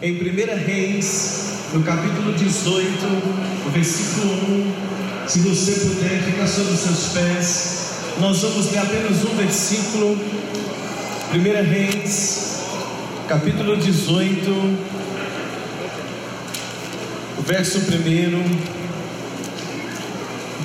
[0.00, 0.16] em 1
[0.64, 3.04] Reis, no capítulo 18,
[3.64, 5.28] no versículo 1.
[5.28, 7.90] Se você puder ficar sobre os seus pés,
[8.20, 10.16] nós vamos ler apenas um versículo.
[11.34, 12.60] 1 Reis,
[13.28, 14.50] capítulo 18,
[17.38, 18.78] o verso 1.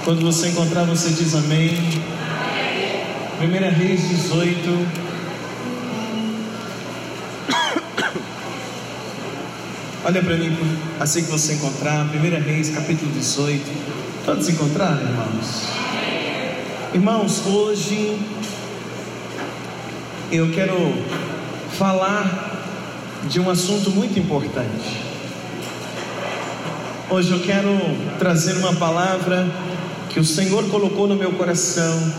[0.06, 1.76] Quando você encontrar, você diz amém.
[3.42, 5.03] 1 Reis 18.
[10.06, 10.54] Olha para mim,
[11.00, 13.64] assim que você encontrar, 1 Reis, capítulo 18.
[14.26, 15.64] Todos encontraram, irmãos?
[16.94, 18.20] Irmãos, hoje
[20.30, 20.76] eu quero
[21.78, 22.66] falar
[23.30, 25.00] de um assunto muito importante.
[27.10, 27.70] Hoje eu quero
[28.20, 29.50] trazer uma palavra
[30.10, 32.14] que o Senhor colocou no meu coração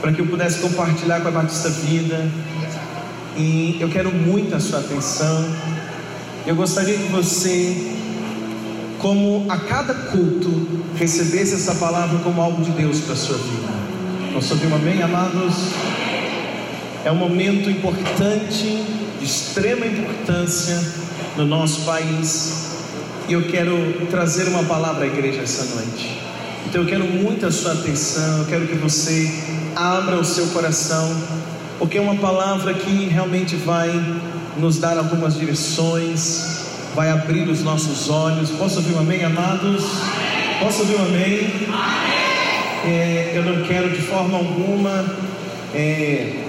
[0.00, 2.26] para que eu pudesse compartilhar com a Batista Vida.
[3.36, 5.77] E eu quero muito a sua atenção.
[6.48, 7.76] Eu gostaria que você,
[8.98, 13.68] como a cada culto, recebesse essa palavra como algo de Deus para a sua vida.
[14.34, 15.72] Ouvir um amém, amados?
[17.04, 18.82] É um momento importante,
[19.20, 20.82] de extrema importância
[21.36, 22.70] no nosso país.
[23.28, 26.18] E eu quero trazer uma palavra à igreja essa noite.
[26.66, 29.30] Então eu quero muito a sua atenção, eu quero que você
[29.76, 31.14] abra o seu coração,
[31.78, 33.90] porque é uma palavra que realmente vai
[34.58, 38.50] nos dar algumas direções, vai abrir os nossos olhos.
[38.50, 39.84] Posso ouvir um amém, amados?
[40.60, 41.52] Posso ouvir um amém?
[42.84, 45.04] É, eu não quero de forma alguma
[45.74, 46.44] é,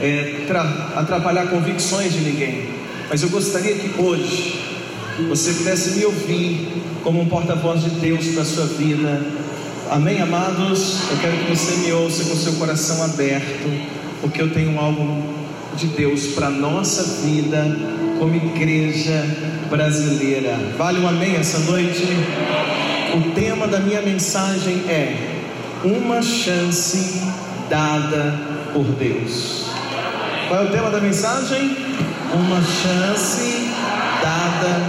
[0.00, 0.46] é,
[0.94, 2.68] atrapalhar convicções de ninguém,
[3.08, 4.60] mas eu gostaria que hoje
[5.28, 9.22] você pudesse me ouvir como um porta-voz de Deus para a sua vida.
[9.90, 11.10] Amém, amados?
[11.10, 13.70] Eu quero que você me ouça com seu coração aberto,
[14.20, 15.35] porque eu tenho algo
[15.76, 17.64] de Deus para nossa vida
[18.18, 19.22] como igreja
[19.68, 20.58] brasileira.
[20.78, 22.02] Vale um amém essa noite?
[23.14, 25.14] O tema da minha mensagem é
[25.84, 27.22] uma chance
[27.68, 28.34] dada
[28.72, 29.66] por Deus.
[30.48, 31.76] Qual é o tema da mensagem?
[32.32, 33.68] Uma chance
[34.22, 34.80] dada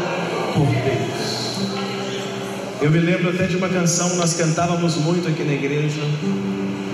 [0.54, 1.68] por Deus.
[2.82, 6.02] Eu me lembro até de uma canção que nós cantávamos muito aqui na igreja.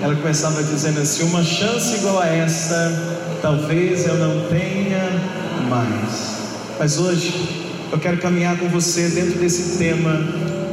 [0.03, 2.91] Ela começava dizendo assim: Uma chance igual a essa
[3.41, 5.01] talvez eu não tenha
[5.69, 6.33] mais.
[6.77, 10.19] Mas hoje eu quero caminhar com você dentro desse tema,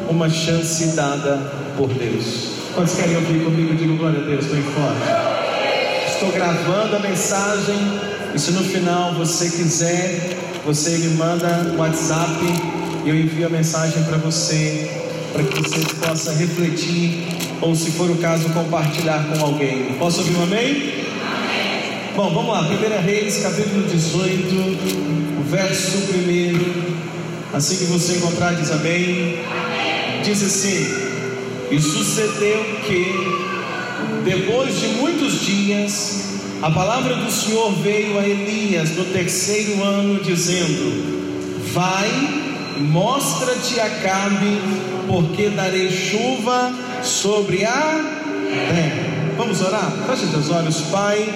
[0.09, 1.37] uma chance dada
[1.77, 2.55] por Deus.
[2.75, 3.73] Quantos querem ouvir comigo?
[3.77, 6.13] Digo glória a Deus, bem forte.
[6.13, 8.01] Estou gravando a mensagem.
[8.35, 10.37] E se no final você quiser,
[10.67, 12.37] você me manda um WhatsApp
[13.05, 14.91] e eu envio a mensagem para você,
[15.33, 19.95] para que você possa refletir ou, se for o caso, compartilhar com alguém.
[19.99, 21.01] Posso ouvir um amém?
[22.17, 25.99] Bom, vamos lá, 1 Reis, capítulo 18, verso
[27.53, 27.57] 1.
[27.57, 29.41] Assim que você encontrar, diz amém.
[30.25, 30.87] Diz assim:
[31.71, 33.15] E sucedeu que,
[34.25, 41.73] depois de muitos dias, a palavra do Senhor veio a Elias no terceiro ano, dizendo:
[41.73, 42.09] Vai,
[42.79, 44.61] mostra-te a Cabe,
[45.07, 48.01] porque darei chuva sobre a
[48.69, 49.35] terra.
[49.37, 49.91] Vamos orar?
[50.07, 51.35] Feche teus olhos, Pai.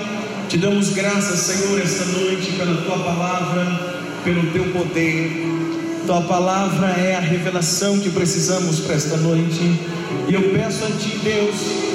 [0.49, 3.65] Te damos graças, Senhor, esta noite pela tua palavra,
[4.23, 5.33] pelo teu poder.
[6.07, 9.81] Tua palavra é a revelação que precisamos para esta noite.
[10.29, 11.55] E eu peço a ti, Deus,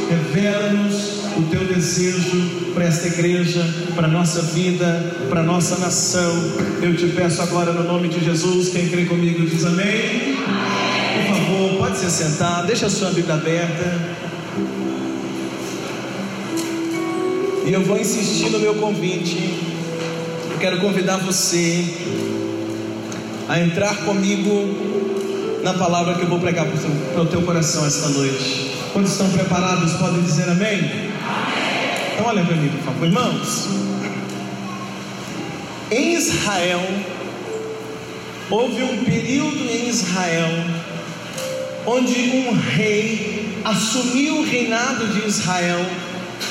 [0.10, 3.64] revela-nos o teu desejo para esta igreja,
[3.96, 6.34] para a nossa vida, para a nossa nação.
[6.82, 10.38] Eu te peço agora no nome de Jesus, quem crê comigo diz amém.
[10.40, 10.79] Favor,
[12.00, 14.00] pode se sentar, deixa a sua Bíblia aberta.
[17.66, 19.60] E eu vou insistir no meu convite.
[20.50, 21.84] Eu quero convidar você
[23.50, 26.66] a entrar comigo na palavra que eu vou pregar
[27.14, 28.72] para o teu coração esta noite.
[28.94, 30.80] Quando estão preparados, podem dizer amém?
[30.80, 31.12] amém.
[32.14, 33.68] Então, olha para mim, por favor, irmãos.
[35.92, 36.82] Em Israel,
[38.50, 40.79] houve um período em Israel
[41.86, 45.86] onde um rei assumiu o reinado de Israel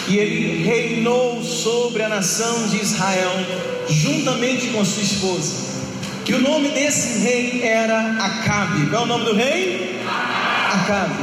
[0.06, 3.32] e ele reinou sobre a nação de Israel,
[3.88, 5.68] juntamente com sua esposa.
[6.24, 8.86] Que o nome desse rei era Acabe.
[8.90, 9.98] Qual é o nome do rei?
[10.72, 11.14] Acabe.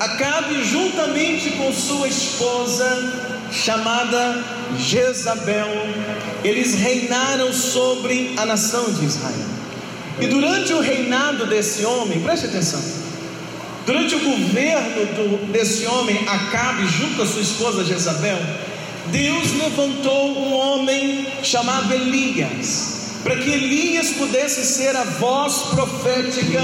[0.00, 4.44] Acabe, juntamente com sua esposa, chamada
[4.78, 5.68] Jezabel,
[6.42, 9.46] eles reinaram sobre a nação de Israel.
[10.20, 12.82] E durante o reinado desse homem, preste atenção,
[13.86, 18.38] Durante o governo do, desse homem, Acabe, junto com a sua esposa Jezabel,
[19.12, 22.94] Deus levantou um homem chamado Elias.
[23.22, 26.60] para que Elias pudesse ser a voz profética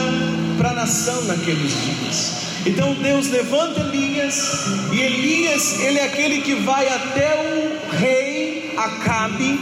[0.59, 2.33] para a nação naqueles dias.
[2.67, 9.59] Então Deus levanta Elias, e Elias, ele é aquele que vai até o rei Acabe,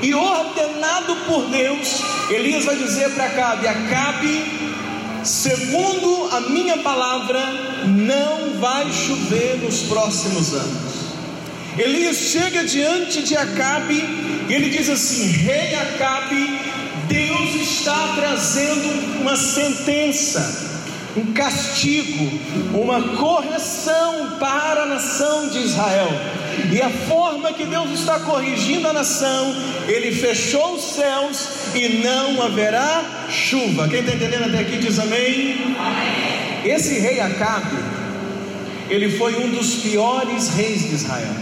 [0.00, 2.00] e ordenado por Deus,
[2.30, 4.44] Elias vai dizer para Acabe: Acabe,
[5.26, 7.40] segundo a minha palavra,
[7.86, 10.96] não vai chover nos próximos anos.
[11.76, 14.02] Elias chega diante de Acabe
[14.48, 16.60] e ele diz assim: Rei Acabe,
[17.08, 20.80] Deus está trazendo uma sentença,
[21.16, 22.30] um castigo,
[22.72, 26.08] uma correção para a nação de Israel.
[26.72, 29.54] E a forma que Deus está corrigindo a nação,
[29.86, 33.88] Ele fechou os céus e não haverá chuva.
[33.88, 35.76] Quem está entendendo até aqui diz amém.
[35.78, 36.72] amém.
[36.72, 37.76] Esse rei Acabe,
[38.88, 41.34] ele foi um dos piores reis de Israel.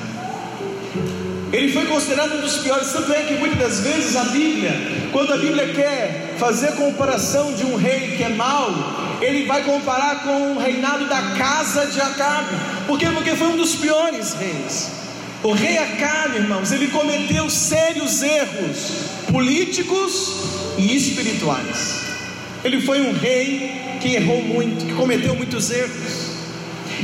[1.52, 4.72] Ele foi considerado um dos piores, tanto é que muitas das vezes a Bíblia,
[5.12, 8.74] quando a Bíblia quer fazer comparação de um rei que é mau,
[9.20, 12.56] ele vai comparar com o reinado da casa de Acabe.
[12.88, 13.06] Por quê?
[13.14, 15.03] Porque foi um dos piores reis.
[15.44, 18.92] O rei Acabe, irmãos, ele cometeu sérios erros
[19.30, 20.36] políticos
[20.78, 22.00] e espirituais.
[22.64, 26.30] Ele foi um rei que errou muito, que cometeu muitos erros.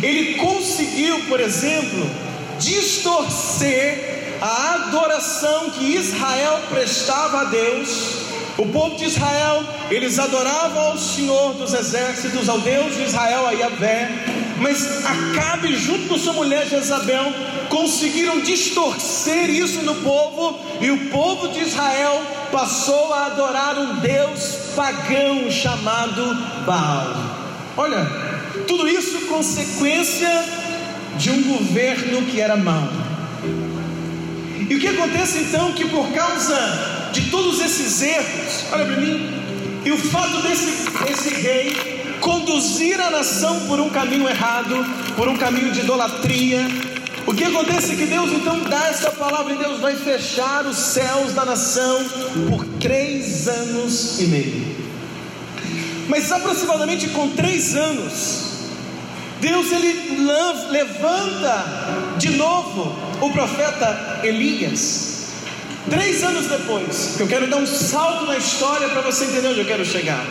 [0.03, 2.11] Ele conseguiu, por exemplo,
[2.59, 8.21] distorcer a adoração que Israel prestava a Deus.
[8.57, 13.53] O povo de Israel, eles adoravam ao Senhor dos exércitos, ao Deus de Israel, a
[13.53, 14.09] Yahvé,
[14.61, 17.33] mas Acabe, junto com sua mulher Jezabel,
[17.69, 22.23] conseguiram distorcer isso no povo, e o povo de Israel
[22.53, 26.35] passou a adorar um Deus pagão chamado
[26.67, 27.17] Baal.
[27.77, 28.05] Olha,
[28.69, 30.45] tudo isso consequência
[31.17, 32.89] de um governo que era mau.
[34.69, 35.73] E o que acontece então?
[35.73, 39.43] Que por causa de todos esses erros, olha para mim,
[39.85, 44.77] e o fato desse, desse rei conduzir a nação por um caminho errado,
[45.17, 46.67] por um caminho de idolatria,
[47.27, 50.77] o que acontece é que Deus então dá essa palavra e Deus vai fechar os
[50.77, 52.05] céus da nação
[52.49, 54.77] por três anos e meio.
[56.09, 58.51] Mas aproximadamente com três anos,
[59.41, 60.27] Deus ele
[60.71, 65.29] levanta de novo o profeta Elias.
[65.89, 69.67] Três anos depois, eu quero dar um salto na história para você entender onde eu
[69.67, 70.25] quero chegar.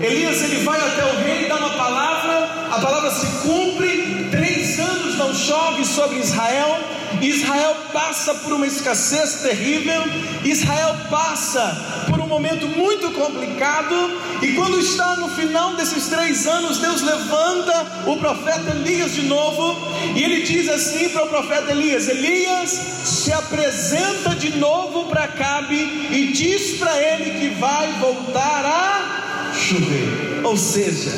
[0.00, 5.18] Elias ele vai até o rei, dá uma palavra, a palavra se cumpre, três anos
[5.18, 6.78] não chove sobre Israel,
[7.20, 10.02] Israel passa por uma escassez terrível,
[10.42, 13.94] Israel passa por um momento muito complicado,
[14.40, 19.76] e quando está no final desses três anos, Deus levanta o profeta Elias de novo,
[20.16, 22.70] e ele diz assim para o profeta Elias: Elias
[23.04, 29.29] se apresenta de novo para Cabe e diz para ele que vai voltar a
[29.60, 31.12] chover, ou seja,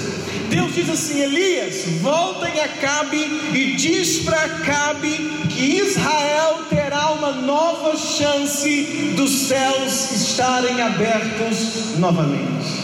[0.51, 3.19] Deus diz assim: Elias, volta em Acabe
[3.55, 5.17] e diz para Acabe
[5.49, 12.83] que Israel terá uma nova chance dos céus estarem abertos novamente.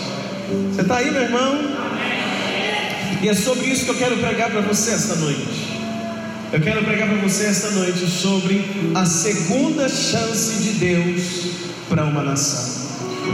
[0.72, 1.58] Você está aí, meu irmão?
[3.20, 5.68] E é sobre isso que eu quero pregar para você esta noite.
[6.50, 8.64] Eu quero pregar para você esta noite sobre
[8.94, 11.22] a segunda chance de Deus
[11.88, 12.77] para uma nação,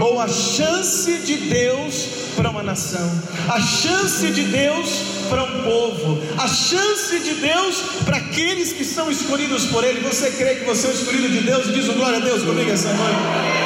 [0.01, 2.07] ou a chance de Deus
[2.37, 3.11] para uma nação,
[3.49, 4.89] a chance de Deus
[5.29, 10.01] para um povo, a chance de Deus para aqueles que são escolhidos por Ele.
[10.01, 11.73] Você crê que você é o escolhido de Deus?
[11.73, 13.65] Diz um glória a Deus comigo essa noite.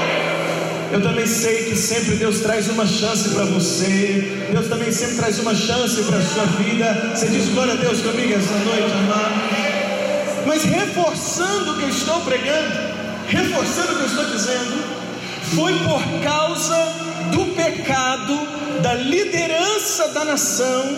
[0.91, 4.47] Eu também sei que sempre Deus traz uma chance para você.
[4.50, 7.12] Deus também sempre traz uma chance para a sua vida.
[7.14, 9.69] Você diz glória a Deus comigo essa noite, amado.
[10.47, 12.73] Mas reforçando o que eu estou pregando,
[13.26, 14.98] reforçando o que eu estou dizendo,
[15.55, 16.76] foi por causa
[17.33, 18.35] do pecado,
[18.83, 20.97] da liderança da nação,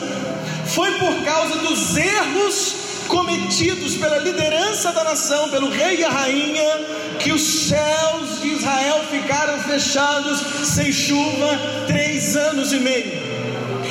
[0.66, 2.74] foi por causa dos erros
[3.08, 6.80] cometidos pela liderança da nação, pelo rei e a rainha,
[7.18, 13.30] que os céus de Israel ficaram fechados sem chuva três anos e meio.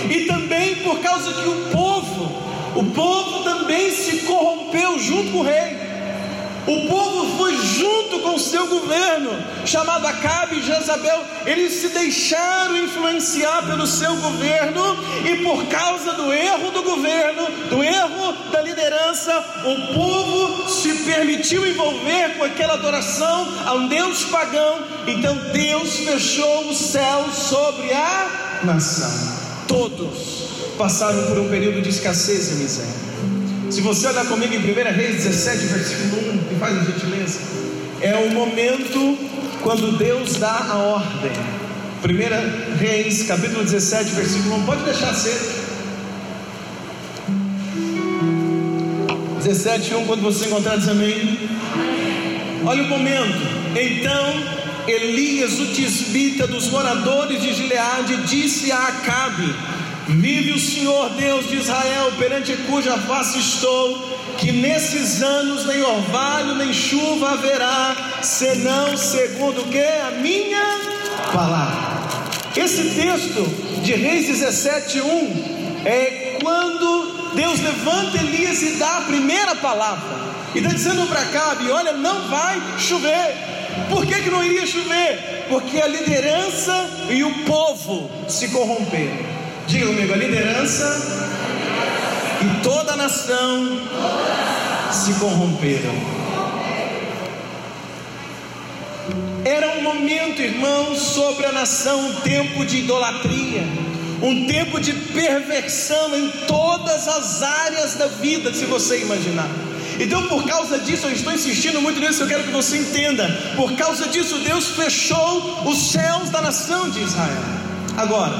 [0.10, 2.42] E também por causa que o povo,
[2.76, 5.89] o povo também se corrompeu junto com o rei.
[6.70, 9.32] O povo foi junto com o seu governo,
[9.66, 11.20] chamado Acabe e Jezabel.
[11.44, 14.96] Eles se deixaram influenciar pelo seu governo,
[15.26, 21.66] e por causa do erro do governo, do erro da liderança, o povo se permitiu
[21.66, 24.80] envolver com aquela adoração a um Deus pagão.
[25.08, 29.40] Então Deus fechou o céu sobre a nação.
[29.68, 33.10] Todos passaram por um período de escassez e miséria.
[33.72, 37.40] Se você olhar comigo em 1 Reis 17, versículo 1, me faz a gentileza.
[38.02, 39.18] É o momento
[39.64, 41.32] quando Deus dá a ordem.
[42.04, 44.66] 1 Reis, capítulo 17, versículo 1.
[44.66, 45.40] Pode deixar ser.
[49.44, 51.40] 17, 1, quando você encontrar, diz amém.
[52.66, 53.60] Olha o momento.
[53.76, 59.54] Então Elias, o tisbita dos moradores de Gileade, disse a Acabe:
[60.08, 66.56] Vive o Senhor Deus de Israel, perante cuja face estou, que nesses anos nem orvalho
[66.56, 69.78] nem chuva haverá, senão segundo que?
[69.78, 70.80] A minha
[71.34, 72.00] palavra.
[72.56, 73.44] Esse texto
[73.84, 80.30] de Reis 17:1 é quando Deus levanta Elias e dá a primeira palavra.
[80.56, 83.36] E está dizendo para Acabe: olha, não vai chover.
[83.90, 85.46] Por que, que não iria chover?
[85.50, 89.18] Porque a liderança e o povo se corromperam.
[89.68, 91.39] Diga comigo, a liderança
[92.42, 93.82] e toda a nação
[94.92, 95.94] se corromperam.
[99.46, 103.64] Era um momento, irmãos, sobre a nação, um tempo de idolatria,
[104.22, 109.50] um tempo de perversão em todas as áreas da vida, se você imaginar.
[110.00, 113.28] Então, por causa disso, eu estou insistindo muito nisso, eu quero que você entenda.
[113.56, 117.44] Por causa disso, Deus fechou os céus da nação de Israel.
[117.98, 118.34] Agora,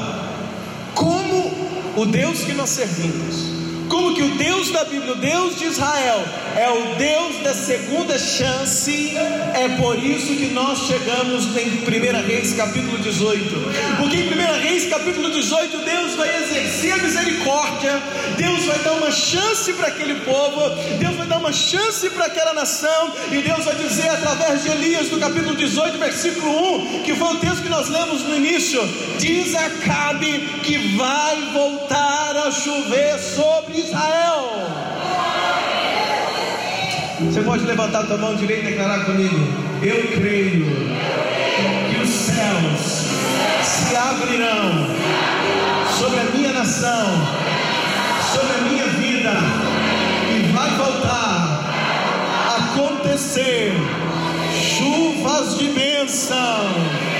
[0.94, 3.59] como o Deus que nós servimos,
[3.90, 6.24] como que o Deus da Bíblia, o Deus de Israel,
[6.56, 12.54] é o Deus da segunda chance, é por isso que nós chegamos em 1 Reis
[12.54, 13.96] capítulo 18.
[13.98, 18.00] Porque em 1 Reis capítulo 18, Deus vai exercer a misericórdia,
[18.36, 22.54] Deus vai dar uma chance para aquele povo, Deus vai dar uma chance para aquela
[22.54, 27.34] nação, e Deus vai dizer através de Elias, no capítulo 18, versículo 1, que foi
[27.34, 28.80] o texto que nós lemos no início:
[29.18, 34.50] diz Acabe que vai voltar a chover sobre Israel.
[37.20, 39.36] Você pode levantar a tua mão direita e declarar comigo:
[39.82, 40.66] Eu creio
[41.90, 42.80] que os céus
[43.62, 44.86] se abrirão
[45.98, 47.06] sobre a minha nação,
[48.32, 49.32] sobre a minha vida,
[50.34, 51.64] e vai voltar
[52.48, 53.72] a acontecer
[54.54, 57.10] chuvas de bênção.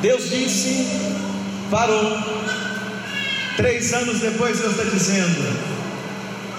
[0.00, 0.86] Deus disse
[1.70, 2.18] Parou.
[3.56, 5.58] Três anos depois Deus está dizendo: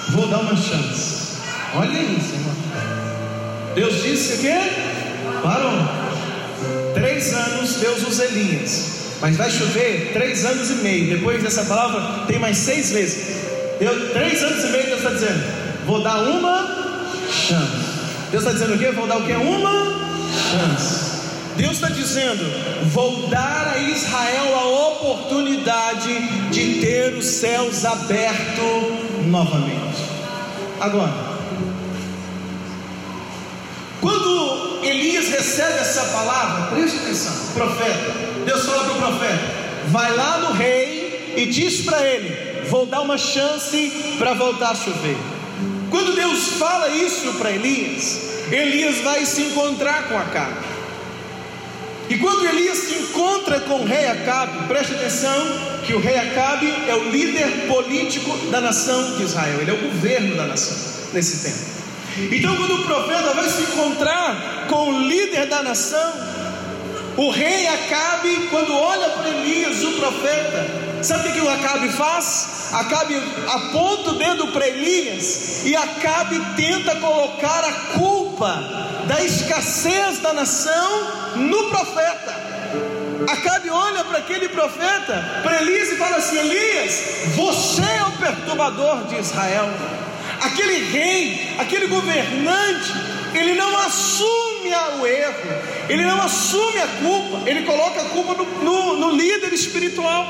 [0.09, 1.37] Vou dar uma chance.
[1.75, 2.55] Olha isso, irmão.
[3.73, 4.55] Deus disse o quê?
[5.41, 6.93] Parou.
[6.93, 8.99] Três anos Deus usa Elias.
[9.21, 11.17] Mas vai chover três anos e meio.
[11.17, 13.37] Depois dessa palavra, tem mais seis vezes.
[13.79, 15.43] Deu três anos e meio, Deus está dizendo:
[15.85, 17.01] Vou dar uma
[17.31, 17.89] chance.
[18.31, 18.91] Deus está dizendo o quê?
[18.91, 19.33] Vou dar o quê?
[19.33, 19.71] Uma
[20.51, 21.08] chance.
[21.55, 22.43] Deus está dizendo:
[22.91, 30.03] vou dar a Israel a oportunidade de ter os céus abertos novamente.
[30.79, 31.13] Agora,
[33.99, 38.13] quando Elias recebe essa palavra, preste atenção, profeta,
[38.45, 39.43] Deus fala para o profeta:
[39.87, 44.75] vai lá no rei e diz para ele: vou dar uma chance para voltar a
[44.75, 45.17] chover.
[45.89, 50.68] Quando Deus fala isso para Elias, Elias vai se encontrar com Acabe.
[52.09, 56.65] E quando Elias se encontra com o rei Acabe, preste atenção que o rei Acabe
[56.87, 60.75] é o líder político da nação de Israel, ele é o governo da nação
[61.13, 61.79] nesse tempo.
[62.31, 66.13] Então, quando o profeta vai se encontrar com o líder da nação,
[67.17, 72.69] o rei Acabe, quando olha para Elias, o profeta, sabe o que o Acabe faz?
[72.71, 73.15] Acabe
[73.47, 78.63] aponta o dedo para Elias e Acabe tenta colocar a culpa
[79.07, 82.49] da escassez da nação no profeta.
[83.27, 89.07] Acabe olha para aquele profeta, para Elias e fala assim: Elias, você é o perturbador
[89.07, 89.69] de Israel.
[90.41, 92.93] Aquele rei, aquele governante,
[93.33, 94.39] ele não assume
[94.99, 99.53] o erro, ele não assume a culpa, ele coloca a culpa no, no, no líder
[99.53, 100.27] espiritual,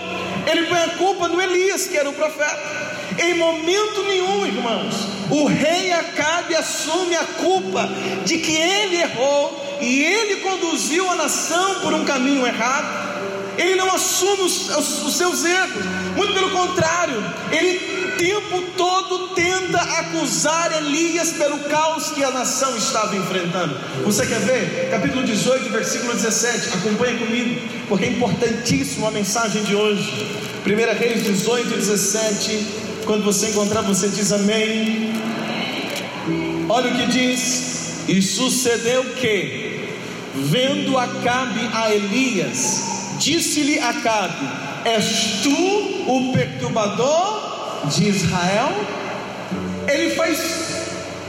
[0.50, 2.80] ele põe a culpa no Elias, que era o profeta.
[3.18, 4.96] Em momento nenhum, irmãos,
[5.30, 7.90] o rei Acabe assume a culpa
[8.26, 13.10] de que ele errou e ele conduziu a nação por um caminho errado.
[13.60, 15.84] Ele não assume os, os, os seus erros,
[16.16, 22.76] muito pelo contrário, ele o tempo todo tenta acusar Elias pelo caos que a nação
[22.78, 23.78] estava enfrentando.
[24.04, 24.90] Você quer ver?
[24.90, 26.70] Capítulo 18, versículo 17.
[26.78, 30.28] Acompanhe comigo, porque é importantíssimo a mensagem de hoje.
[30.66, 32.68] 1 Reis 18, 17.
[33.06, 35.14] Quando você encontrar, você diz amém.
[36.68, 38.04] Olha o que diz.
[38.08, 39.88] E sucedeu que,
[40.36, 44.48] vendo Acabe a Elias, disse-lhe Acabe:
[44.86, 45.52] És tu
[46.08, 48.74] o perturbador de Israel?
[49.88, 50.80] Ele faz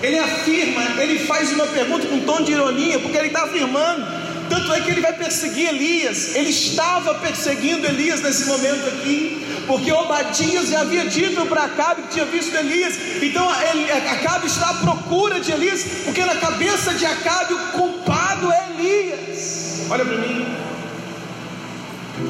[0.03, 4.21] ele afirma, ele faz uma pergunta com um tom de ironia, porque ele está afirmando.
[4.49, 6.35] Tanto é que ele vai perseguir Elias.
[6.35, 12.15] Ele estava perseguindo Elias nesse momento aqui, porque Obadias já havia dito para Acabe que
[12.15, 12.99] tinha visto Elias.
[13.23, 18.69] Então Acabe está à procura de Elias, porque na cabeça de Acabe o culpado é
[18.71, 19.87] Elias.
[19.89, 20.60] Olha para mim.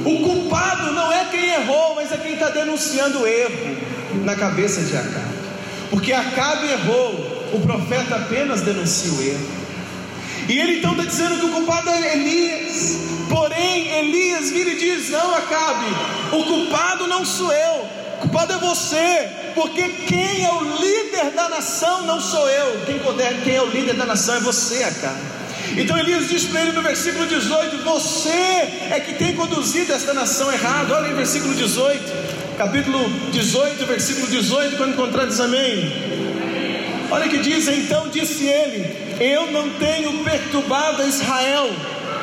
[0.04, 3.76] O culpado não é quem errou, mas é quem está denunciando o erro
[4.25, 5.35] na cabeça de Acabe.
[5.90, 9.49] Porque Acabe errou, o profeta apenas denuncia o erro.
[10.49, 12.99] E ele então está dizendo que o culpado é Elias.
[13.28, 15.87] Porém, Elias vira e diz: Não, Acabe,
[16.32, 17.85] o culpado não sou eu,
[18.16, 19.28] o culpado é você.
[19.54, 23.66] Porque quem é o líder da nação não sou eu, quem, poder, quem é o
[23.66, 25.39] líder da nação é você, Acabe.
[25.77, 28.29] Então Elias diz para ele no versículo 18: Você
[28.91, 30.95] é que tem conduzido esta nação errada.
[30.95, 35.93] Olha em versículo 18, capítulo 18, versículo 18, quando encontrar, diz amém.
[37.11, 41.71] Olha que diz: Então disse ele: Eu não tenho perturbado a Israel,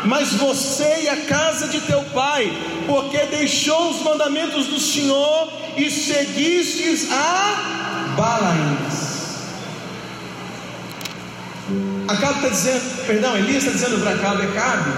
[0.06, 2.52] mas você e a casa de teu pai,
[2.86, 9.08] porque deixou os mandamentos do Senhor e seguistes a Balaíns.
[12.08, 14.92] Acabe está dizendo, perdão, Elias está dizendo para Acabe, Acabe,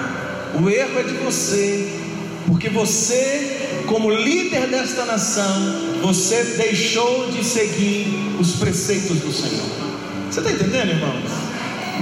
[0.62, 2.00] o erro é de você,
[2.46, 9.66] porque você, como líder desta nação, você deixou de seguir os preceitos do Senhor.
[10.30, 11.32] Você está entendendo, irmãos?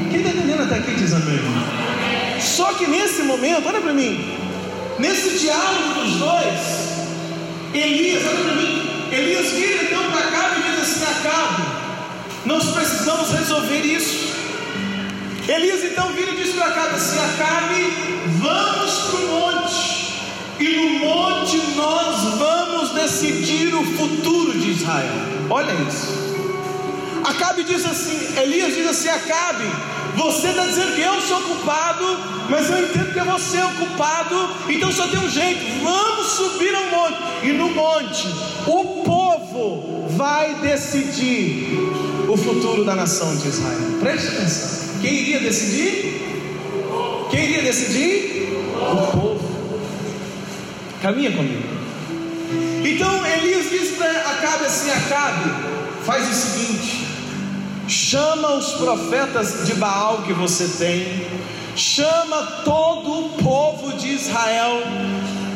[0.09, 1.39] Quem está entendendo até aqui diz amém.
[2.41, 4.37] Só que nesse momento, olha para mim,
[4.99, 6.59] nesse diálogo dos dois,
[7.73, 11.63] Elias, olha para mim, Elias vira então para Acabe e diz assim: Acabe,
[12.45, 14.26] nós precisamos resolver isso.
[15.47, 17.81] Elias então vira e diz para Acabe assim: Acabe,
[18.39, 20.13] vamos para o monte,
[20.59, 25.13] e no monte nós vamos decidir o futuro de Israel.
[25.49, 26.27] Olha isso.
[27.23, 29.65] Acabe diz assim: Elias diz assim: Acabe,
[30.17, 32.05] você está dizendo que eu sou culpado,
[32.49, 36.75] mas eu entendo que é você o culpado, então só tem um jeito: vamos subir
[36.75, 38.27] ao monte, e no monte
[38.65, 39.16] o povo
[40.09, 41.77] vai decidir
[42.27, 43.99] o futuro da nação de Israel.
[43.99, 45.01] Preste atenção.
[45.01, 46.17] Quem iria decidir?
[47.29, 48.47] Quem iria decidir?
[48.75, 49.57] O povo.
[51.01, 51.63] Caminha comigo.
[52.83, 55.51] Então Elias diz para Acabe assim: Acabe,
[56.03, 57.07] faz o seguinte:
[57.87, 61.27] chama os profetas de Baal que você tem,
[61.75, 64.81] chama todo o povo de Israel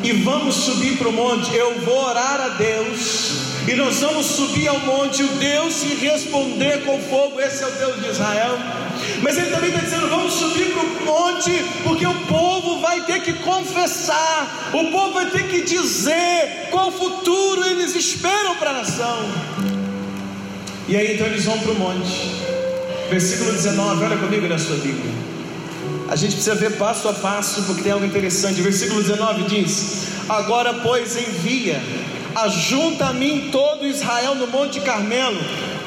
[0.02, 1.54] e vamos subir para o monte.
[1.54, 3.51] Eu vou orar a Deus.
[3.66, 7.70] E nós vamos subir ao monte, o Deus se responder com fogo, esse é o
[7.70, 8.58] Deus de Israel.
[9.22, 13.22] Mas ele também está dizendo: vamos subir para o monte, porque o povo vai ter
[13.22, 19.18] que confessar, o povo vai ter que dizer qual futuro eles esperam para a nação.
[20.88, 22.32] E aí então eles vão para o monte,
[23.08, 25.12] versículo 19, olha comigo na sua Bíblia.
[26.08, 28.60] A gente precisa ver passo a passo, porque tem algo interessante.
[28.60, 31.80] Versículo 19 diz: Agora, pois, envia,
[32.34, 35.38] ajunta a mim todo Israel no Monte Carmelo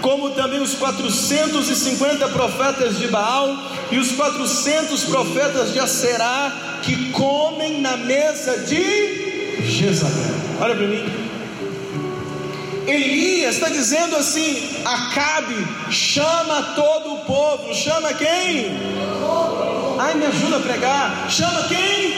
[0.05, 3.57] como também os 450 profetas de Baal
[3.91, 10.35] e os 400 profetas de Aserá que comem na mesa de Jezabel.
[10.61, 11.03] Olha para mim.
[12.85, 15.55] Elias está dizendo assim: Acabe,
[15.89, 17.73] chama todo o povo.
[17.73, 18.77] Chama quem?
[19.97, 21.25] Ai, me ajuda a pregar.
[21.31, 22.13] Chama quem?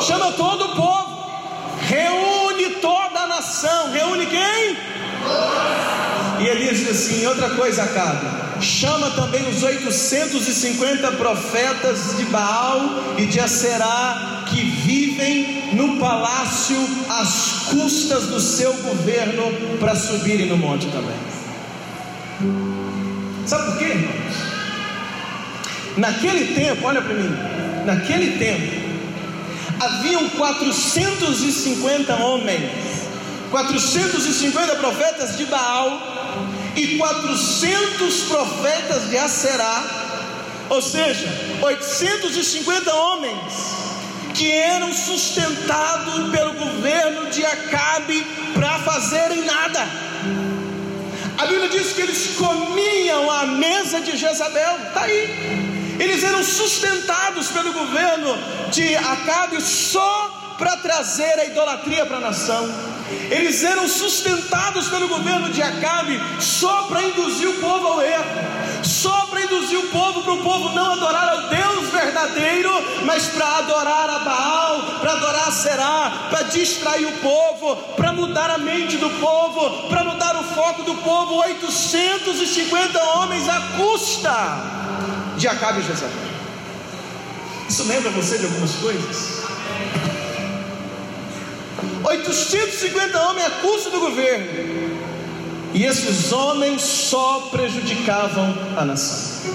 [0.00, 1.06] Chama todo o povo.
[1.82, 2.45] Reúne
[2.80, 3.92] toda a nação.
[3.92, 4.76] Reúne quem?
[6.40, 8.26] E Elias diz assim: outra coisa, Acabe,
[8.60, 12.80] chama também os 850 profetas de Baal
[13.16, 16.76] e de Aserá que vivem no palácio
[17.08, 21.16] às custas do seu governo para subirem no monte também.
[23.46, 24.36] Sabe por quê, irmãos?
[25.96, 27.30] Naquele tempo, olha para mim,
[27.86, 28.85] naquele tempo,
[29.80, 33.08] haviam 450 homens,
[33.50, 36.00] 450 profetas de Baal
[36.74, 39.84] e 400 profetas de Aserá,
[40.68, 41.28] ou seja,
[41.62, 43.76] 850 homens
[44.34, 49.88] que eram sustentados pelo governo de Acabe para fazerem nada.
[51.38, 55.76] A Bíblia diz que eles comiam a mesa de Jezabel, está aí.
[55.98, 58.36] Eles eram sustentados pelo governo
[58.70, 62.68] de Acabe só para trazer a idolatria para a nação.
[63.30, 68.24] Eles eram sustentados pelo governo de Acabe só para induzir o povo ao erro,
[68.82, 72.70] só para induzir o povo para o povo não adorar ao Deus verdadeiro,
[73.04, 78.50] mas para adorar a Baal, para adorar a Será, para distrair o povo, para mudar
[78.50, 84.85] a mente do povo, para mudar o foco do povo 850 homens à custa
[85.36, 86.36] de Acabe e Jezabel.
[87.68, 89.42] Isso lembra você de algumas coisas?
[92.04, 94.46] 850 homens à custa do governo.
[95.74, 99.54] E esses homens só prejudicavam a nação.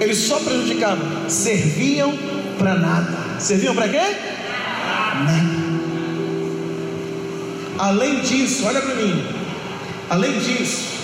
[0.00, 2.12] Eles só prejudicavam, serviam
[2.58, 3.40] para nada.
[3.40, 4.16] Serviam para quê?
[5.24, 5.66] Nada.
[7.78, 9.24] Além disso, olha para mim.
[10.10, 10.95] Além disso,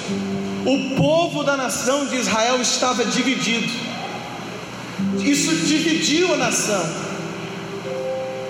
[0.65, 3.73] o povo da nação de Israel estava dividido.
[5.21, 6.85] Isso dividiu a nação.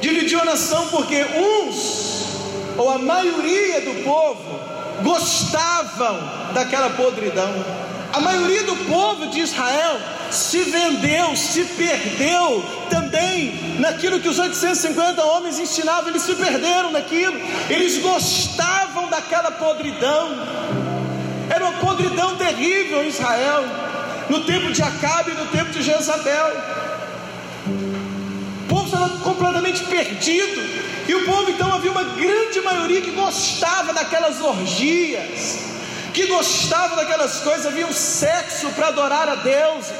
[0.00, 2.26] Dividiu a nação porque uns,
[2.76, 4.60] ou a maioria do povo,
[5.02, 6.18] gostavam
[6.52, 7.52] daquela podridão.
[8.12, 9.98] A maioria do povo de Israel
[10.30, 17.38] se vendeu, se perdeu também naquilo que os 850 homens ensinavam, eles se perderam naquilo,
[17.70, 20.30] eles gostavam daquela podridão,
[21.54, 23.64] era uma podridão terrível em Israel,
[24.30, 26.50] no tempo de Acabe e no tempo de Jezabel.
[27.66, 30.62] O povo estava completamente perdido,
[31.06, 35.58] e o povo então havia uma grande maioria que gostava daquelas orgias,
[36.14, 39.92] que gostava daquelas coisas, havia um sexo para adorar a deuses.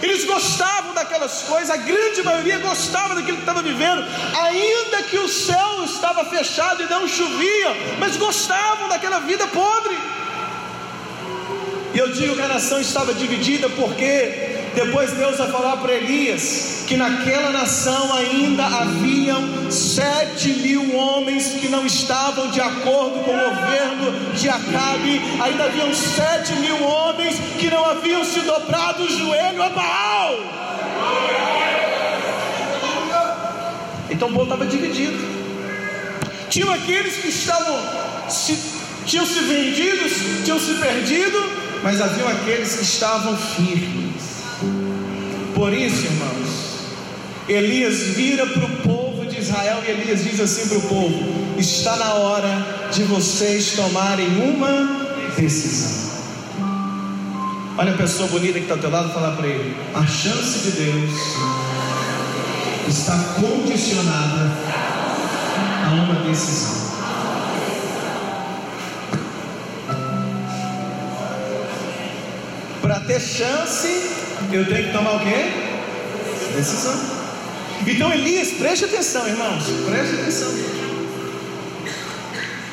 [0.00, 5.28] Eles gostavam daquelas coisas, a grande maioria gostava daquilo que estava vivendo, ainda que o
[5.28, 9.98] céu estava fechado e não chovia, mas gostavam daquela vida podre.
[11.98, 16.84] E eu digo que a nação estava dividida porque depois Deus vai falar para Elias
[16.86, 23.50] que naquela nação ainda haviam sete mil homens que não estavam de acordo com o
[23.50, 29.60] governo de Acabe, ainda haviam sete mil homens que não haviam se dobrado o joelho
[29.60, 30.34] a Baal.
[34.08, 35.18] Então o povo estava dividido.
[36.48, 37.76] Tinham aqueles que estavam
[38.28, 38.56] se,
[39.04, 40.12] tinham se vendidos,
[40.44, 44.38] tinham se perdido, mas haviam aqueles que estavam firmes.
[45.54, 46.68] Por isso, irmãos,
[47.48, 51.96] Elias vira para o povo de Israel e Elias diz assim para o povo: está
[51.96, 56.08] na hora de vocês tomarem uma decisão.
[57.76, 60.70] Olha a pessoa bonita que está ao teu lado falar para ele: a chance de
[60.72, 61.12] Deus
[62.88, 64.50] está condicionada
[65.86, 66.87] a uma decisão.
[72.88, 73.86] Para ter chance,
[74.50, 75.52] eu tenho que tomar o quê?
[76.56, 76.98] Decisão.
[77.86, 80.48] Então Elias, preste atenção, irmãos, preste atenção.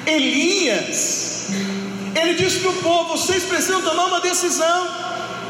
[0.08, 1.48] Elias,
[2.16, 4.88] ele disse para o povo: vocês precisam tomar uma decisão.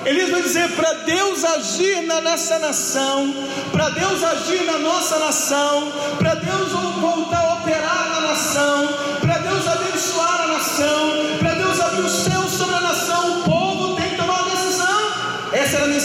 [0.04, 3.36] Elias vai dizer: para Deus agir na nossa nação,
[3.72, 8.90] para Deus agir na nossa nação, para Deus voltar a operar na nação,
[9.22, 12.85] para Deus abençoar a nação, para Deus abrir o céu sobre a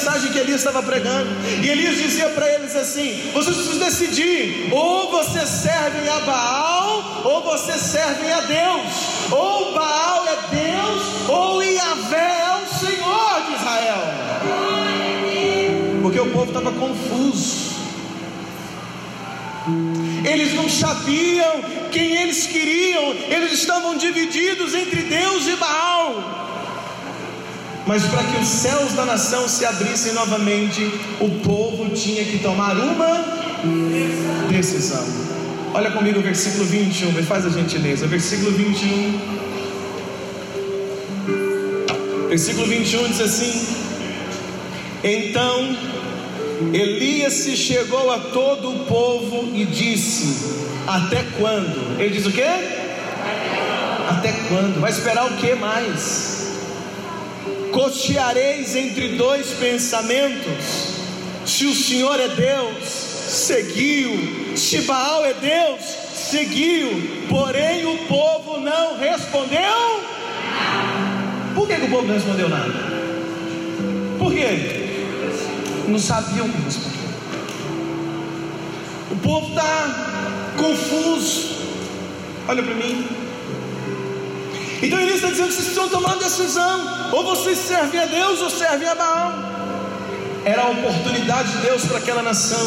[0.00, 1.28] mensagem que Elias estava pregando.
[1.62, 7.42] E Elias dizia para eles assim: vocês precisam decidir, ou vocês servem a Baal, ou
[7.42, 9.30] vocês servem a Deus.
[9.30, 14.02] Ou Baal é Deus, ou Yahvé é o Senhor de Israel.
[16.02, 17.70] Porque o povo estava confuso.
[20.24, 26.49] Eles não sabiam quem eles queriam, eles estavam divididos entre Deus e Baal.
[27.90, 30.80] Mas para que os céus da nação se abrissem novamente,
[31.18, 33.24] o povo tinha que tomar uma
[34.48, 35.04] decisão.
[35.74, 38.06] Olha comigo o versículo 21, me faz a gentileza.
[38.06, 39.18] Versículo 21.
[42.28, 43.66] Versículo 21 diz assim:
[45.02, 45.76] Então
[46.72, 50.54] Elias se chegou a todo o povo e disse:
[50.86, 52.00] Até quando?
[52.00, 52.46] Ele diz o quê?
[54.08, 54.80] Até quando?
[54.80, 56.39] Vai esperar o que mais?
[57.72, 61.00] Cocheareis entre dois pensamentos.
[61.46, 64.56] Se o Senhor é Deus, seguiu.
[64.56, 65.80] Se Baal é Deus,
[66.14, 67.26] seguiu.
[67.28, 70.04] Porém o povo não respondeu.
[71.54, 72.72] Por que, que o povo não respondeu nada?
[74.18, 74.88] Por quê?
[75.88, 77.00] Não sabiam o que responder.
[79.10, 81.56] O povo está confuso.
[82.48, 83.06] Olha para mim.
[84.82, 86.99] Então ele está dizendo: vocês precisam tomar uma decisão.
[87.12, 89.32] Ou vocês servem a Deus ou servem a Baal.
[90.44, 92.66] Era a oportunidade de Deus para aquela nação.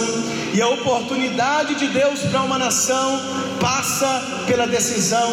[0.53, 3.19] E a oportunidade de Deus para uma nação
[3.59, 5.31] passa pela decisão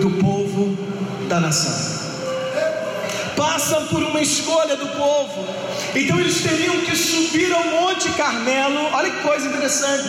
[0.00, 0.76] do povo
[1.28, 2.00] da nação.
[3.36, 5.46] Passa por uma escolha do povo.
[5.94, 8.90] Então eles teriam que subir ao Monte Carmelo.
[8.92, 10.04] Olha que coisa interessante.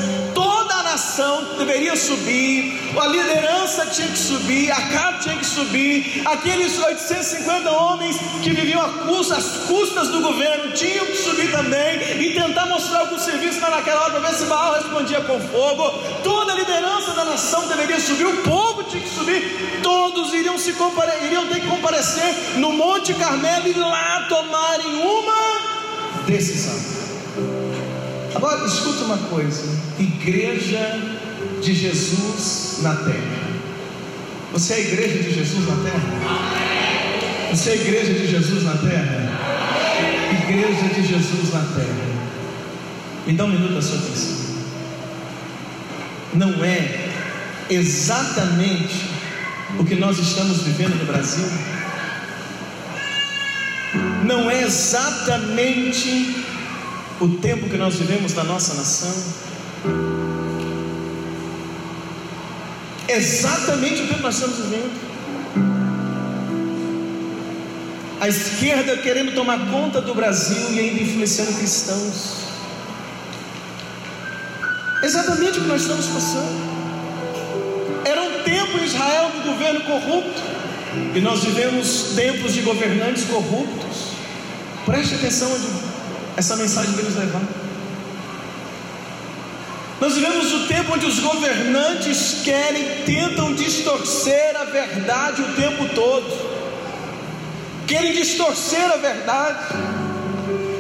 [0.91, 7.71] Nação deveria subir, a liderança tinha que subir, a casa tinha que subir, aqueles 850
[7.71, 13.17] homens que viviam às custas do governo tinham que subir também e tentar mostrar algum
[13.17, 15.91] serviço naquela hora para ver se Baal respondia com fogo.
[16.25, 20.73] Toda a liderança da nação deveria subir, o povo tinha que subir, todos iriam, se
[20.73, 21.25] compare...
[21.25, 27.00] iriam ter que comparecer no Monte Carmelo e lá tomarem uma decisão.
[28.35, 29.63] Agora escuta uma coisa:
[29.99, 30.99] igreja
[31.61, 33.51] de Jesus na terra.
[34.53, 37.51] Você é a igreja de Jesus na terra?
[37.51, 39.31] Você é a igreja de Jesus na terra?
[40.43, 42.11] Igreja de Jesus na terra.
[43.25, 44.41] Me dá um minuto da sua atenção.
[46.33, 47.09] Não é
[47.69, 49.05] exatamente
[49.77, 51.45] o que nós estamos vivendo no Brasil?
[54.25, 56.45] Não é exatamente
[57.21, 59.13] o tempo que nós vivemos na nossa nação.
[63.07, 65.11] Exatamente o tempo que nós estamos vivendo.
[68.19, 72.41] A esquerda querendo tomar conta do Brasil e ainda influenciando cristãos.
[75.03, 76.71] Exatamente o que nós estamos passando.
[78.03, 80.41] Era um tempo em Israel de governo corrupto,
[81.15, 84.11] e nós vivemos tempos de governantes corruptos.
[84.85, 85.90] Preste atenção onde
[86.37, 87.41] essa mensagem vai nos levar.
[89.99, 96.51] Nós vivemos o tempo onde os governantes querem, tentam distorcer a verdade o tempo todo.
[97.85, 99.59] Querem distorcer a verdade.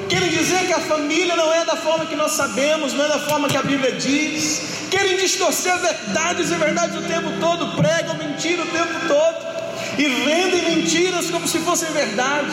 [0.09, 3.19] Querem dizer que a família não é da forma que nós sabemos, não é da
[3.19, 4.87] forma que a Bíblia diz.
[4.89, 9.51] Querem distorcer verdades e verdades o tempo todo, pregam mentira o tempo todo
[9.99, 12.51] e vendem mentiras como se fossem verdade.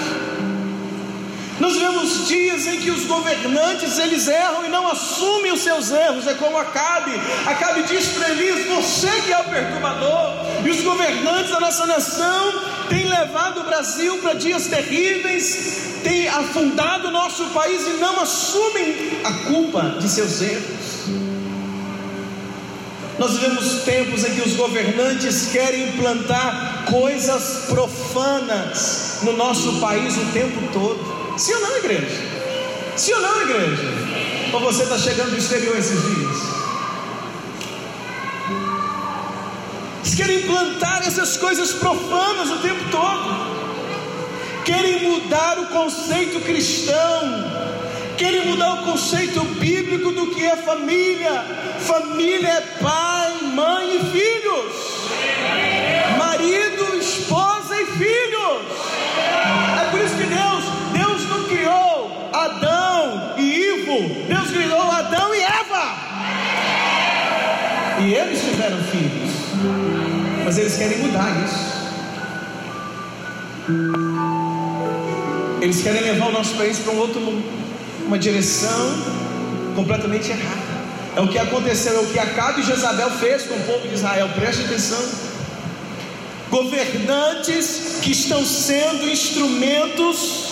[1.60, 6.26] Nós vemos dias em que os governantes eles erram e não assumem os seus erros,
[6.26, 7.12] é como Acabe.
[7.46, 10.46] Acabe diz para Elias: Você que é o perturbador.
[10.64, 12.52] E os governantes da nossa nação
[12.88, 19.20] têm levado o Brasil para dias terríveis, têm afundado o nosso país e não assumem
[19.24, 20.88] a culpa de seus erros.
[23.18, 30.32] Nós vivemos tempos em que os governantes querem implantar coisas profanas no nosso país o
[30.32, 31.17] tempo todo.
[31.38, 32.20] Sim ou não, igreja?
[32.96, 33.82] Sim ou não, igreja?
[34.52, 36.36] Ou você está chegando do exterior esses dias?
[40.00, 46.96] Eles querem implantar essas coisas profanas o tempo todo, querem mudar o conceito cristão,
[48.16, 51.44] querem mudar o conceito bíblico do que é família.
[51.86, 54.87] Família é pai, mãe e filhos,
[68.08, 69.32] E eles tiveram filhos.
[70.42, 71.78] Mas eles querem mudar isso.
[75.60, 77.20] Eles querem levar o nosso país para um outro
[78.06, 78.94] uma direção
[79.76, 80.78] completamente errada.
[81.16, 83.92] É o que aconteceu, é o que Acabe e Jezabel fez com o povo de
[83.92, 84.30] Israel.
[84.34, 85.04] Preste atenção.
[86.48, 90.46] Governantes que estão sendo instrumentos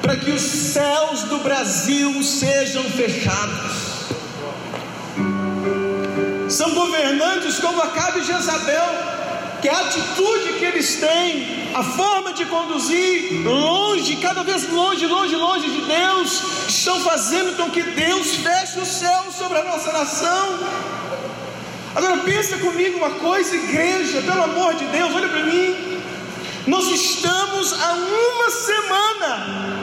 [0.00, 3.89] para que os céus do Brasil sejam fechados.
[6.50, 8.84] São governantes como Acabe e Jezabel,
[9.62, 15.36] que a atitude que eles têm, a forma de conduzir, longe, cada vez longe, longe,
[15.36, 20.58] longe de Deus, estão fazendo com que Deus feche o céu sobre a nossa nação.
[21.94, 26.02] Agora pensa comigo uma coisa, igreja, pelo amor de Deus, olha para mim.
[26.66, 29.80] Nós estamos há uma semana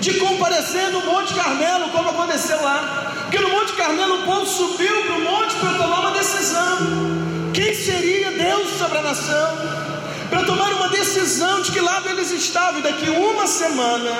[0.00, 3.09] de comparecer no Monte Carmelo, como aconteceu lá.
[3.30, 6.78] Porque no Monte Carmelo o povo subiu para o monte para tomar uma decisão.
[7.54, 9.56] Quem seria Deus sobre a nação?
[10.28, 12.80] Para tomar uma decisão de que lado eles estavam.
[12.80, 14.10] E daqui uma semana,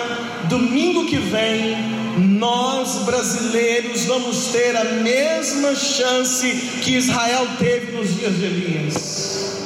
[0.48, 1.76] domingo que vem,
[2.18, 6.48] nós brasileiros vamos ter a mesma chance
[6.80, 9.60] que Israel teve nos dias de Elias.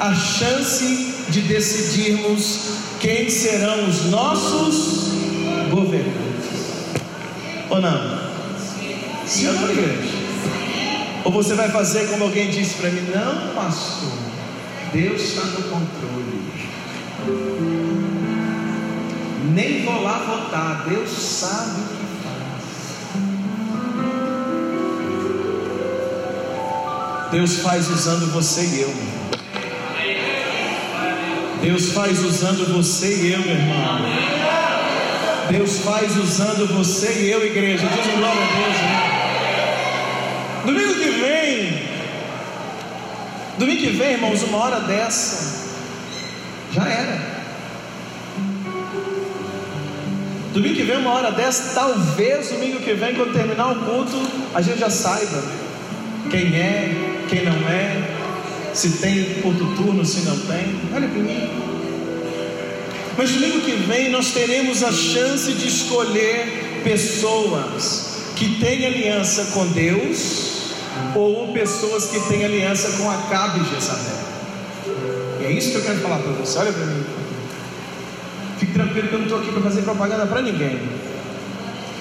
[0.00, 2.62] A chance de decidirmos
[2.98, 5.12] quem serão os nossos
[5.70, 6.16] governantes.
[7.70, 8.25] Ou não?
[9.26, 9.46] Sim
[11.26, 14.12] ou você vai fazer como alguém disse para mim: Não, pastor,
[14.92, 16.46] Deus está no controle.
[19.52, 22.52] Nem vou lá votar, Deus sabe o que faz.
[27.32, 28.94] Deus faz usando você e eu.
[31.60, 33.98] Deus faz usando você e eu, meu irmão.
[35.50, 37.88] Deus faz usando você e eu, igreja.
[37.88, 38.76] Diz glória a Deus.
[38.76, 39.16] Né?
[40.66, 41.80] Domingo que vem,
[43.58, 45.66] domingo que vem, irmãos, uma hora dessa,
[46.72, 47.36] já era.
[50.52, 54.16] Domingo que vem, uma hora dessa, talvez domingo que vem, quando terminar o culto,
[54.54, 55.42] a gente já saiba
[56.30, 58.02] quem é, quem não é,
[58.72, 60.80] se tem culto turno, se não tem.
[60.94, 61.50] Olha para mim.
[63.18, 69.66] Mas domingo que vem nós teremos a chance de escolher pessoas que têm aliança com
[69.68, 70.55] Deus
[71.14, 74.26] ou pessoas que têm aliança com Acabe e Jezabel.
[75.40, 76.58] E é isso que eu quero falar para você.
[76.58, 77.04] Olha para mim.
[78.58, 80.80] Fique tranquilo que eu não estou aqui para fazer propaganda para ninguém.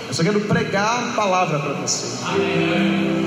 [0.08, 2.06] Eu só quero pregar a palavra para você.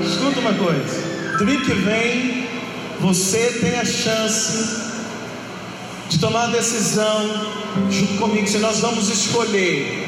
[0.03, 1.37] Escuta uma coisa.
[1.37, 2.47] Domingo que vem,
[2.99, 4.89] você tem a chance
[6.09, 7.47] de tomar a decisão
[7.89, 10.07] junto comigo se nós vamos escolher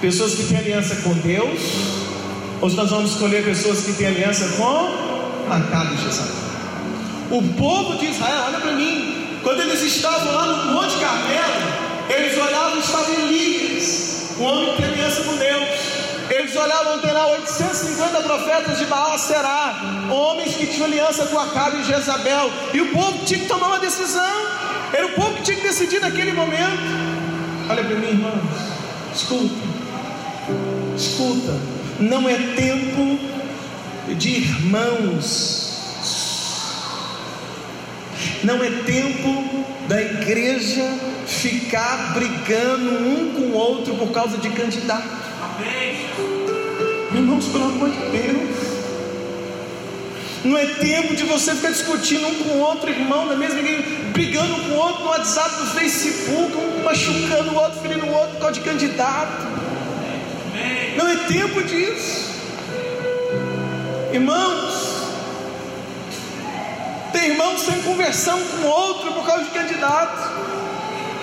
[0.00, 2.03] pessoas que têm aliança com Deus
[2.60, 6.34] se nós vamos escolher pessoas que têm aliança com Acabe e Jezabel.
[7.30, 12.38] O povo de Israel, olha para mim, quando eles estavam lá no Monte Carmelo, eles
[12.38, 15.68] olhavam e estavam em líderes, um homem que tem aliança com Deus.
[16.30, 21.80] Eles olhavam ter lá 850 profetas de Baal Será, homens que tinham aliança com Acabe
[21.80, 24.46] e Jezabel, e o povo tinha que tomar uma decisão.
[24.92, 26.80] Era o povo que tinha que decidir naquele momento.
[27.68, 28.40] Olha para mim, irmãos,
[29.14, 29.54] escuta,
[30.96, 31.58] escuta,
[32.00, 33.18] não é tempo
[34.16, 35.64] de irmãos
[38.44, 40.84] não é tempo da igreja
[41.26, 45.08] ficar brigando um com o outro por causa de candidato.
[47.14, 48.74] Irmãos, pelo amor de Deus.
[50.44, 53.82] Não é tempo de você ficar discutindo um com o outro, irmão, na mesma igreja,
[54.12, 58.32] brigando com o outro no WhatsApp, no Facebook, um machucando o outro, ferindo o outro
[58.32, 59.63] por causa de candidato.
[60.96, 62.34] Não é tempo disso.
[64.12, 64.94] Irmãos,
[67.12, 70.44] tem irmão sem conversão com outro por causa de candidato.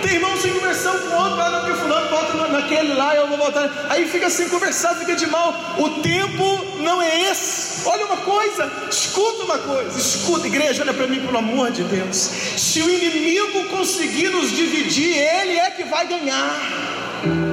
[0.01, 3.87] Tem irmão sem conversão com outro, ah, porque fulano vota naquele lá, eu vou votar.
[3.89, 5.53] Aí fica sem conversar, fica de mal.
[5.77, 7.87] O tempo não é esse.
[7.87, 12.15] Olha uma coisa, escuta uma coisa, escuta, igreja, olha para mim, pelo amor de Deus.
[12.15, 17.50] Se o inimigo conseguir nos dividir, ele é que vai ganhar.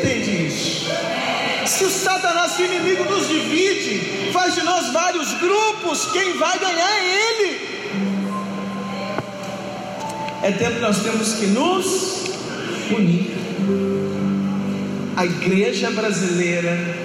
[0.00, 0.88] Entendem isso?
[1.66, 6.90] Se o Satanás, o inimigo nos divide, faz de nós vários grupos, quem vai ganhar
[6.90, 7.60] é ele.
[10.42, 12.30] É tempo que nós temos que nos
[12.90, 13.30] unir.
[15.16, 16.96] A igreja brasileira,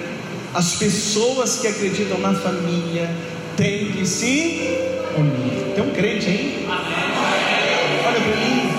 [0.54, 3.10] as pessoas que acreditam na família,
[3.58, 4.78] têm que se
[5.18, 5.74] unir.
[5.74, 6.66] Tem um crente, hein?
[6.66, 8.72] Olha para mim.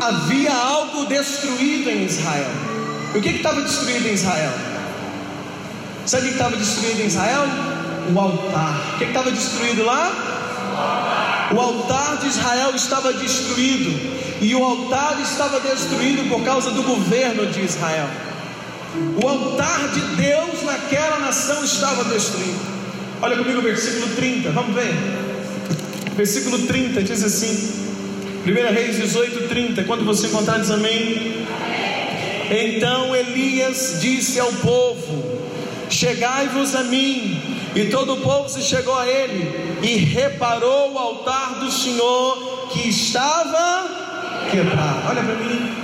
[0.00, 2.73] Havia algo destruído em Israel.
[3.14, 4.52] O que estava destruído em Israel?
[6.04, 7.44] Sabe o que estava destruído em Israel?
[8.12, 8.94] O altar.
[8.94, 11.48] O que estava destruído lá?
[11.54, 14.14] O altar de Israel estava destruído.
[14.40, 18.08] E o altar estava destruído por causa do governo de Israel.
[19.22, 22.60] O altar de Deus naquela nação estava destruído.
[23.22, 24.92] Olha comigo o versículo 30, vamos ver.
[26.16, 27.84] Versículo 30 diz assim:
[28.44, 29.84] 1 Reis 18, 30.
[29.84, 31.46] Quando você encontrar, diz amém.
[32.50, 35.40] Então Elias disse ao povo:
[35.88, 37.40] Chegai-vos a mim.
[37.74, 42.88] E todo o povo se chegou a ele e reparou o altar do Senhor que
[42.88, 43.88] estava
[44.48, 45.08] quebrado.
[45.08, 45.83] Olha para mim.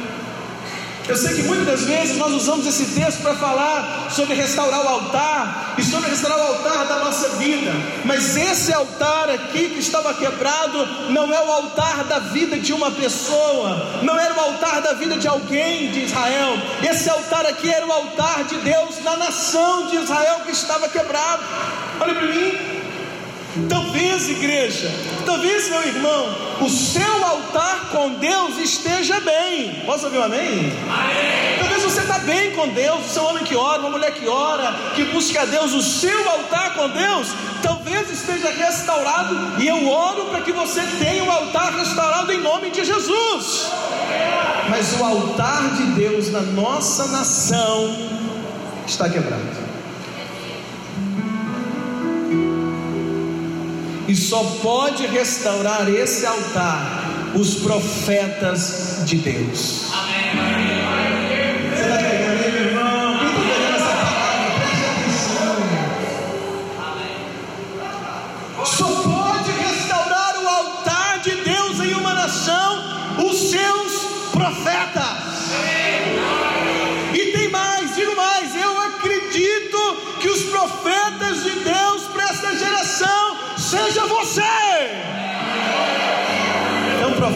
[1.10, 4.88] Eu sei que muitas das vezes nós usamos esse texto para falar sobre restaurar o
[4.88, 7.72] altar e sobre restaurar o altar da nossa vida,
[8.04, 12.92] mas esse altar aqui que estava quebrado não é o altar da vida de uma
[12.92, 16.56] pessoa, não era o altar da vida de alguém de Israel,
[16.88, 21.42] esse altar aqui era o altar de Deus na nação de Israel que estava quebrado.
[22.00, 22.69] Olha para mim,
[23.68, 24.88] Talvez, igreja,
[25.26, 29.82] talvez, meu irmão, o seu altar com Deus esteja bem.
[29.84, 30.72] Posso ouvir um amém?
[30.88, 31.58] amém.
[31.58, 34.28] Talvez você está bem com Deus, você é um homem que ora, uma mulher que
[34.28, 37.28] ora, que busca a Deus, o seu altar com Deus,
[37.60, 42.70] talvez esteja restaurado, e eu oro para que você tenha o altar restaurado em nome
[42.70, 43.68] de Jesus.
[44.68, 47.96] Mas o altar de Deus na nossa nação
[48.86, 49.59] está quebrado.
[54.10, 59.88] E só pode restaurar esse altar os profetas de Deus.
[59.92, 60.59] Amém.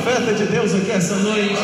[0.04, 1.62] Profeta de Deus aqui essa noite?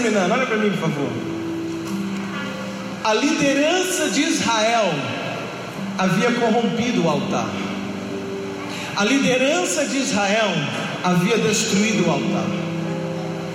[0.00, 1.10] Terminando, olha para mim, por favor.
[3.04, 4.92] A liderança de Israel
[5.98, 7.48] havia corrompido o altar.
[8.96, 10.50] A liderança de Israel
[11.04, 12.46] havia destruído o altar.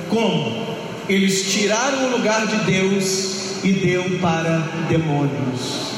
[0.09, 0.65] Como?
[1.07, 5.93] Eles tiraram o lugar de Deus e deu para demônios.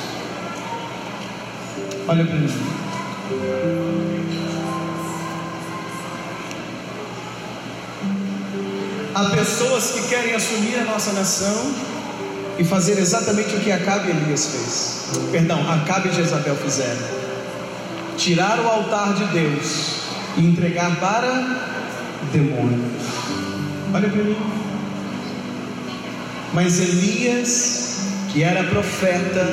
[2.07, 2.86] Olha para mim.
[9.17, 11.73] Há pessoas que querem assumir a nossa nação
[12.59, 15.21] e fazer exatamente o que Acabe e Elias fez.
[15.31, 17.01] Perdão, Acabe e Jezabel fizeram.
[18.15, 20.01] Tirar o altar de Deus
[20.37, 21.31] e entregar para
[22.31, 23.01] demônios.
[23.91, 24.37] Olha para mim.
[26.53, 28.01] Mas Elias,
[28.31, 29.47] que era profeta,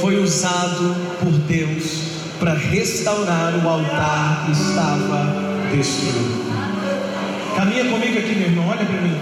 [0.00, 2.02] foi usado por Deus
[2.38, 5.26] para restaurar o altar que estava
[5.72, 6.49] destruído.
[7.60, 9.20] Caminha comigo aqui, meu irmão, olha para mim.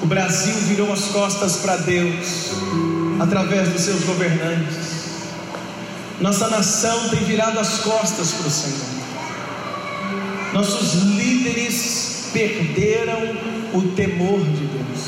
[0.00, 2.52] O Brasil virou as costas para Deus
[3.18, 4.76] através dos seus governantes.
[6.20, 8.86] Nossa nação tem virado as costas para o Senhor.
[10.52, 13.18] Nossos líderes perderam
[13.74, 15.00] o temor de Deus.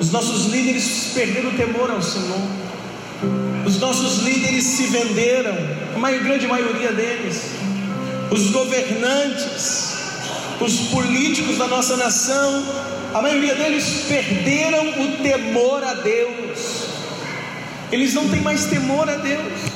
[0.00, 2.40] Os nossos líderes perderam o temor ao Senhor.
[3.66, 5.58] Os nossos líderes se venderam,
[6.02, 7.50] a grande maioria deles.
[8.30, 9.79] Os governantes,
[10.60, 12.64] os políticos da nossa nação,
[13.14, 16.84] a maioria deles perderam o temor a Deus.
[17.90, 19.70] Eles não têm mais temor a Deus.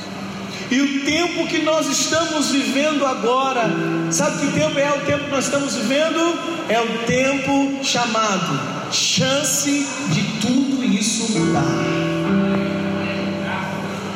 [0.69, 3.69] E o tempo que nós estamos vivendo agora,
[4.11, 6.39] sabe que tempo é o tempo que nós estamos vivendo?
[6.69, 11.63] É o tempo chamado chance de tudo isso mudar.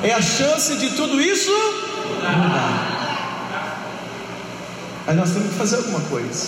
[0.01, 1.51] É a chance de tudo isso
[2.21, 2.98] mudar.
[5.09, 6.45] Mas nós temos que fazer alguma coisa.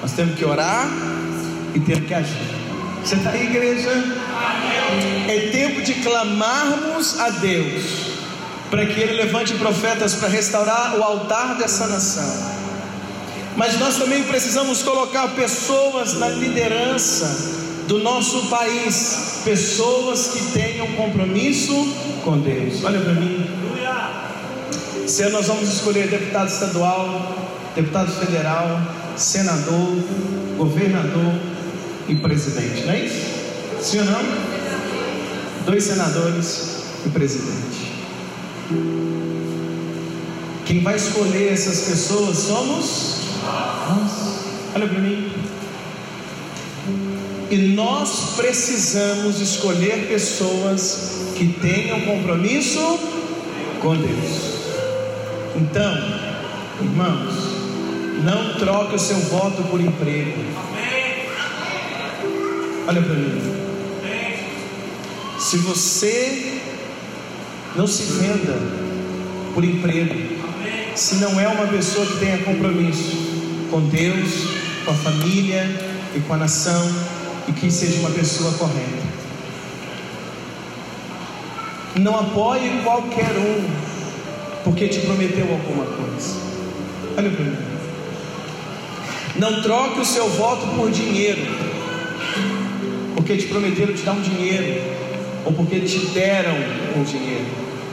[0.00, 0.88] Nós temos que orar
[1.74, 2.54] e temos que agir.
[3.02, 3.90] Você está aí, igreja?
[5.26, 7.82] É tempo de clamarmos a Deus
[8.70, 12.32] para que Ele levante profetas para restaurar o altar dessa nação.
[13.56, 17.56] Mas nós também precisamos colocar pessoas na liderança
[17.88, 21.74] do nosso país, pessoas que tenham compromisso
[22.22, 22.84] com Deus.
[22.84, 23.50] Olha para mim.
[25.08, 27.47] Se nós vamos escolher deputado estadual,
[27.78, 28.80] deputado federal,
[29.16, 29.96] senador,
[30.56, 31.32] governador
[32.08, 33.26] e presidente, não é isso?
[33.80, 34.22] Sim ou não?
[35.64, 37.92] Dois senadores e presidente.
[40.66, 43.18] Quem vai escolher essas pessoas somos
[43.88, 44.40] nós.
[44.74, 45.32] Olha para mim.
[47.50, 52.98] E nós precisamos escolher pessoas que tenham compromisso
[53.80, 54.58] com Deus.
[55.56, 55.94] Então,
[56.82, 57.47] irmãos,
[58.22, 60.38] não troque o seu voto por emprego.
[62.86, 63.58] Olha para mim.
[65.38, 66.60] Se você
[67.76, 68.58] não se venda
[69.54, 70.14] por emprego,
[70.94, 73.16] se não é uma pessoa que tenha compromisso
[73.70, 74.46] com Deus,
[74.84, 75.64] com a família
[76.14, 76.90] e com a nação,
[77.46, 79.18] e que seja uma pessoa correta.
[81.96, 83.68] Não apoie qualquer um,
[84.64, 86.36] porque te prometeu alguma coisa.
[87.16, 87.67] Olha para mim.
[89.38, 91.46] Não troque o seu voto por dinheiro,
[93.14, 94.82] porque te prometeram te dar um dinheiro,
[95.44, 96.56] ou porque te deram
[96.96, 97.46] um dinheiro.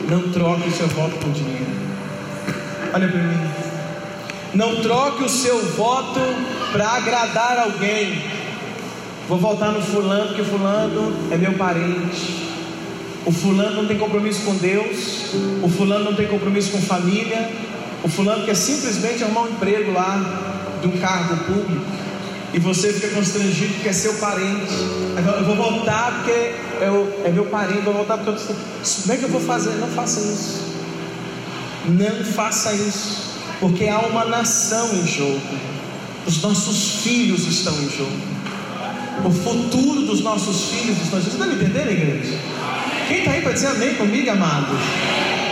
[0.09, 1.67] Não troque o seu voto por dinheiro.
[2.91, 3.47] Olha para mim.
[4.55, 6.19] Não troque o seu voto
[6.71, 8.23] para agradar alguém.
[9.29, 12.43] Vou voltar no fulano, porque fulano é meu parente.
[13.23, 15.31] O fulano não tem compromisso com Deus.
[15.61, 17.51] O fulano não tem compromisso com família.
[18.03, 20.54] O fulano quer simplesmente arrumar um emprego lá
[20.85, 21.85] de um cargo público.
[22.53, 24.71] E você fica constrangido porque é seu parente.
[25.17, 26.53] Eu vou voltar porque
[27.25, 27.81] é, meu parente.
[27.81, 28.55] Vou voltar porque eu.
[29.01, 29.71] Como é que eu vou fazer?
[29.71, 30.61] Não faça isso.
[31.85, 33.25] Não faça isso.
[33.59, 35.41] Porque há uma nação em jogo.
[36.25, 38.35] Os nossos filhos estão em jogo.
[39.25, 41.37] O futuro dos nossos filhos estão em jogo.
[41.37, 42.39] Você está me entendendo, igreja?
[43.07, 44.79] Quem está aí para dizer amém comigo, amados?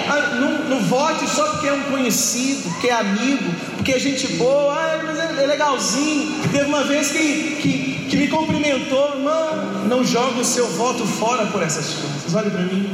[0.08, 4.28] Ah, não, não, vote só porque é um conhecido, porque é amigo, porque é gente
[4.34, 6.42] boa, ah, mas é, é legalzinho.
[6.52, 11.46] Teve uma vez que, que, que me cumprimentou, não, não jogue o seu voto fora
[11.48, 12.34] por essas coisas.
[12.34, 12.90] Olha para mim,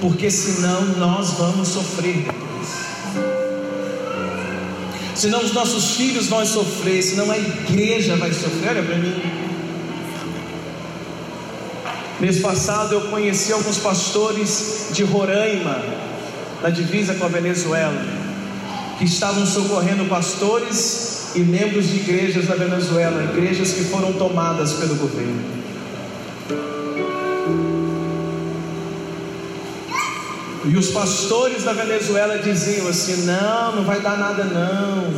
[0.00, 2.42] porque senão nós vamos sofrer depois.
[5.14, 8.70] Senão os nossos filhos vão sofrer, senão a igreja vai sofrer.
[8.70, 9.51] Olha para mim.
[12.22, 15.82] Mês passado eu conheci alguns pastores de Roraima,
[16.62, 18.00] na divisa com a Venezuela,
[18.96, 24.94] que estavam socorrendo pastores e membros de igrejas da Venezuela, igrejas que foram tomadas pelo
[24.94, 25.42] governo.
[30.64, 35.12] E os pastores da Venezuela diziam assim: não, não vai dar nada não.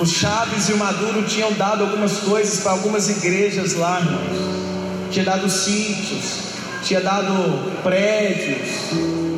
[0.00, 4.53] O Chaves e o Maduro tinham dado algumas coisas para algumas igrejas lá, irmãos
[5.14, 6.40] tinha dado sítios,
[6.82, 7.32] tinha dado
[7.84, 8.90] prédios,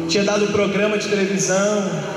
[0.09, 2.17] tinha dado programa de televisão.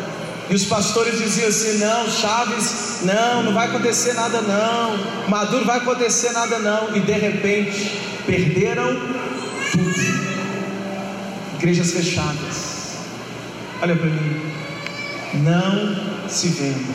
[0.49, 5.77] E os pastores diziam assim: não, Chaves, não, não vai acontecer nada não, Maduro vai
[5.77, 6.95] acontecer nada não.
[6.95, 8.95] E de repente perderam
[9.73, 10.19] tudo.
[11.55, 12.95] Igrejas fechadas.
[13.81, 14.41] Olha para mim.
[15.43, 16.93] Não se venda.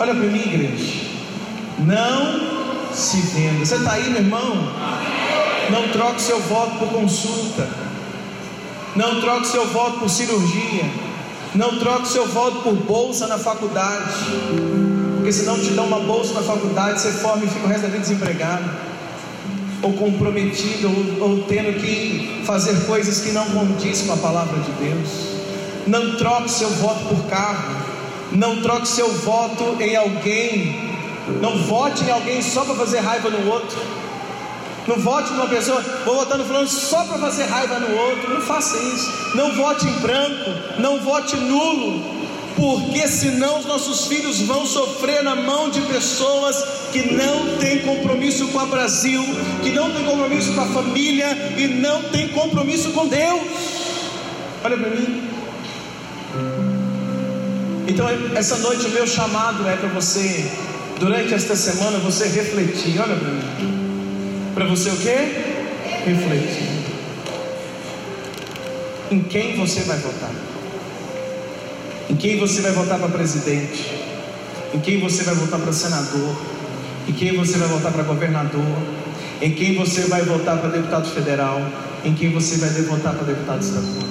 [0.00, 1.06] Olha para mim, igreja.
[1.78, 3.64] Não se venda.
[3.64, 5.27] Você está aí, meu irmão?
[5.70, 7.68] Não troque seu voto por consulta.
[8.96, 10.84] Não troque seu voto por cirurgia.
[11.54, 14.14] Não troque seu voto por bolsa na faculdade.
[15.16, 17.82] Porque se não te dão uma bolsa na faculdade, você forma e fica o resto
[17.82, 18.64] da vida desempregado.
[19.82, 20.88] Ou comprometido,
[21.20, 25.38] ou, ou tendo que fazer coisas que não condiz com a palavra de Deus.
[25.86, 27.76] Não troque seu voto por carro.
[28.32, 30.88] Não troque seu voto em alguém.
[31.42, 33.78] Não vote em alguém só para fazer raiva no outro.
[34.88, 38.32] Não vote numa pessoa, vou votar no fulano só para fazer raiva no outro.
[38.32, 39.36] Não faça isso.
[39.36, 42.02] Não vote em branco, não vote nulo,
[42.56, 46.56] porque senão os nossos filhos vão sofrer na mão de pessoas
[46.90, 49.22] que não têm compromisso com a Brasil,
[49.62, 53.42] que não têm compromisso com a família e não têm compromisso com Deus.
[54.64, 55.28] Olha para mim.
[57.86, 60.50] Então, essa noite o meu chamado é para você,
[60.98, 62.98] durante esta semana, você refletir.
[62.98, 63.77] Olha para mim.
[64.58, 65.14] Para você o que?
[66.04, 66.68] Refletir.
[69.08, 70.32] Em quem você vai votar?
[72.10, 73.88] Em quem você vai votar para presidente?
[74.74, 76.36] Em quem você vai votar para senador?
[77.08, 78.82] Em quem você vai votar para governador?
[79.40, 81.62] Em quem você vai votar para deputado federal?
[82.04, 84.08] Em quem você vai votar para deputado estadual?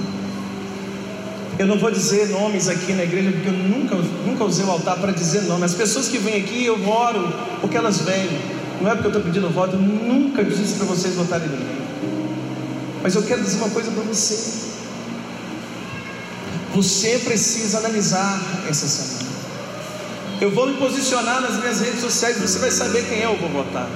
[1.59, 4.95] Eu não vou dizer nomes aqui na igreja porque eu nunca, nunca usei o altar
[4.95, 5.71] para dizer nomes.
[5.71, 8.57] As pessoas que vêm aqui eu oro porque elas vêm.
[8.82, 11.88] Não é porque eu estou pedindo voto, eu nunca disse para vocês votarem em mim.
[13.01, 14.67] Mas eu quero dizer uma coisa para você.
[16.73, 19.28] Você precisa analisar essa semana.
[20.39, 23.89] Eu vou me posicionar nas minhas redes sociais, você vai saber quem eu vou votar.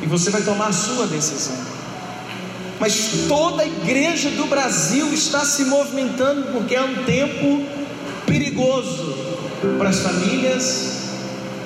[0.00, 1.56] E você vai tomar a sua decisão.
[2.78, 7.66] Mas toda a igreja do Brasil está se movimentando porque é um tempo
[8.24, 9.16] perigoso
[9.76, 11.08] para as famílias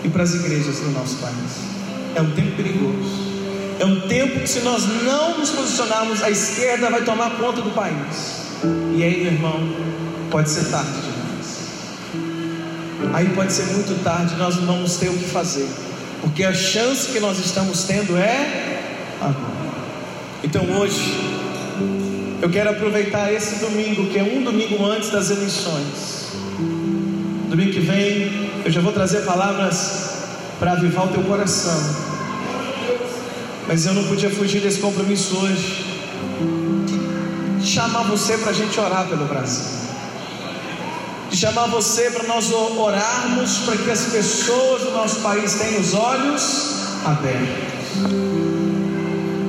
[0.03, 1.72] e para as igrejas do nosso país.
[2.15, 3.33] É um tempo perigoso.
[3.79, 7.71] É um tempo que, se nós não nos posicionarmos, a esquerda vai tomar conta do
[7.71, 8.43] país.
[8.95, 9.61] E aí, meu irmão,
[10.31, 11.23] pode ser tarde demais.
[13.15, 15.69] Aí pode ser muito tarde, nós não vamos ter o que fazer.
[16.21, 18.81] Porque a chance que nós estamos tendo é
[19.21, 19.53] agora.
[20.45, 21.13] Então hoje,
[22.41, 26.33] eu quero aproveitar esse domingo, que é um domingo antes das eleições.
[27.49, 30.13] Domingo que vem, eu já vou trazer palavras
[30.59, 32.02] para avivar o teu coração.
[33.67, 35.87] Mas eu não podia fugir desse compromisso hoje.
[37.59, 39.81] De chamar você para a gente orar pelo Brasil.
[41.31, 45.95] De chamar você para nós orarmos para que as pessoas do nosso país tenham os
[45.95, 47.73] olhos abertos.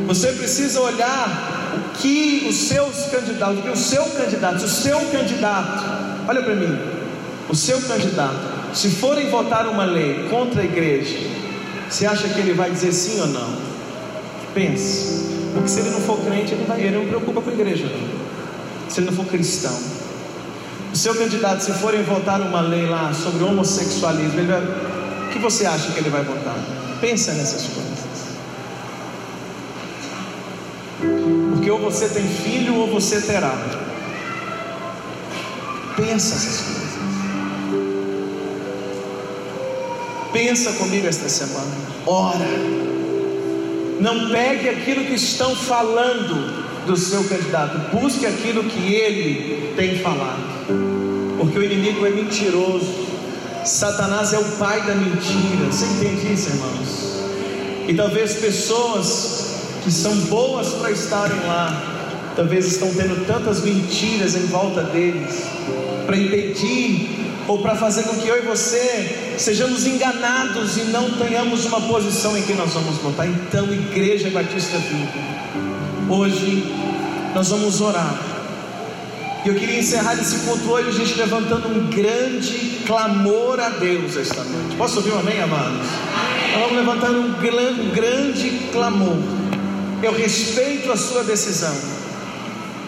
[0.08, 4.70] Você precisa olhar o que os seus candidatos, o que o seu candidato, se o
[4.70, 5.84] seu candidato,
[6.28, 6.78] olha para mim,
[7.50, 11.16] o seu candidato se forem votar uma lei contra a igreja,
[11.90, 13.73] você acha que ele vai dizer sim ou não?
[14.54, 15.24] Pense,
[15.54, 18.90] porque se ele não for crente, ele, vai, ele não preocupa com a igreja, não.
[18.90, 19.76] Se ele não for cristão,
[20.94, 25.66] o seu candidato, se forem votar uma lei lá sobre homossexualismo, vai, o que você
[25.66, 26.56] acha que ele vai votar?
[27.02, 28.04] Pensa nessas coisas.
[31.52, 33.58] Porque ou você tem filho ou você terá.
[35.96, 36.84] Pensa essas coisas.
[40.32, 41.72] Pensa comigo esta semana.
[42.06, 42.93] Ora.
[44.00, 50.42] Não pegue aquilo que estão falando do seu candidato, busque aquilo que ele tem falado,
[51.38, 53.08] porque o inimigo é mentiroso,
[53.64, 57.14] Satanás é o pai da mentira, você entende isso, irmãos?
[57.88, 64.46] E talvez pessoas que são boas para estarem lá, talvez estão tendo tantas mentiras em
[64.48, 65.46] volta deles,
[66.06, 71.66] para impedir ou para fazer com que eu e você sejamos enganados e não tenhamos
[71.66, 73.28] uma posição em que nós vamos votar.
[73.28, 75.12] Então, Igreja Batista Vida,
[76.10, 76.64] hoje
[77.34, 78.16] nós vamos orar.
[79.44, 84.16] E eu queria encerrar esse culto hoje, a gente levantando um grande clamor a Deus
[84.16, 84.76] esta noite.
[84.78, 85.86] Posso ouvir um amém, amados?
[86.54, 89.18] Nós vamos levantar um, um grande clamor.
[90.02, 91.76] Eu respeito a sua decisão,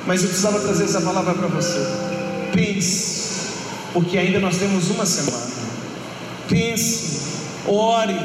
[0.07, 1.79] mas eu precisava trazer essa palavra para você.
[2.53, 3.24] Pense
[3.95, 5.53] porque ainda nós temos uma semana.
[6.49, 7.21] Pense,
[7.65, 8.19] ore,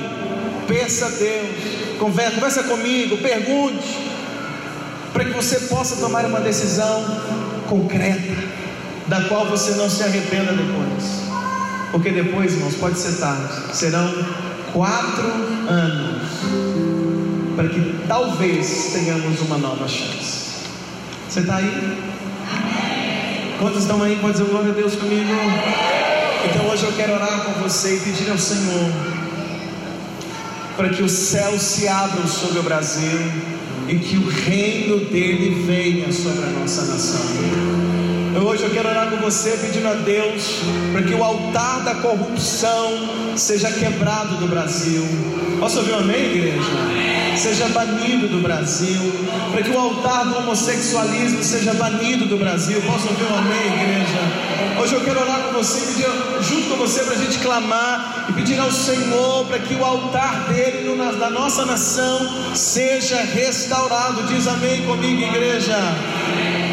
[0.67, 1.49] peça a Deus,
[2.01, 4.11] conversa, conversa comigo, pergunte,
[5.13, 7.05] para que você possa tomar uma decisão
[7.69, 8.37] concreta,
[9.07, 11.21] da qual você não se arrependa depois.
[11.93, 13.73] Porque depois, irmãos, pode ser tarde.
[13.73, 14.13] Serão
[14.73, 15.25] quatro
[15.69, 16.23] anos
[17.55, 20.51] para que talvez tenhamos uma nova chance.
[21.29, 22.10] Você está aí?
[23.61, 24.17] Quantos estão aí?
[24.17, 25.31] Pode dizer glória a Deus comigo?
[26.47, 28.91] Então hoje eu quero orar com você e pedir ao Senhor
[30.79, 33.21] para que os céus se abram sobre o Brasil
[33.87, 38.10] e que o reino dele venha sobre a nossa nação.
[38.33, 40.61] Hoje eu quero orar com você pedindo a Deus
[40.93, 45.05] para que o altar da corrupção seja quebrado do Brasil.
[45.59, 46.71] Posso ouvir um amém, igreja?
[47.37, 49.01] Seja banido do Brasil.
[49.51, 52.81] Para que o altar do homossexualismo seja banido do Brasil.
[52.83, 54.81] Posso ouvir um amém, igreja?
[54.81, 56.07] Hoje eu quero orar com você, pedir
[56.41, 60.53] junto com você para a gente clamar e pedir ao Senhor para que o altar
[60.53, 64.23] dele no, da nossa nação seja restaurado.
[64.23, 65.77] Diz amém comigo, igreja.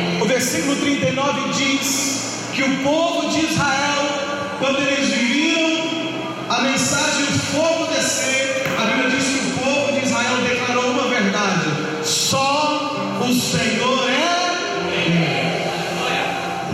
[0.03, 0.06] O
[0.37, 4.03] versículo 39 diz que o povo de Israel,
[4.59, 5.81] quando eles viram
[6.47, 11.07] a mensagem do fogo descer, a Bíblia diz que o povo de Israel declarou uma
[11.07, 11.65] verdade:
[12.03, 14.37] só o Senhor é
[15.09, 15.57] Deus.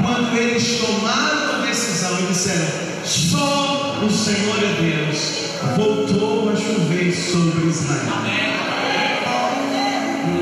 [0.02, 2.68] Quando eles tomaram a decisão e disseram:
[3.06, 8.24] só o Senhor é Deus, voltou a chover sobre Israel.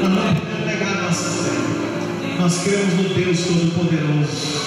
[0.01, 0.51] Nós não
[2.41, 4.61] Nós cremos no Deus Todo-Poderoso.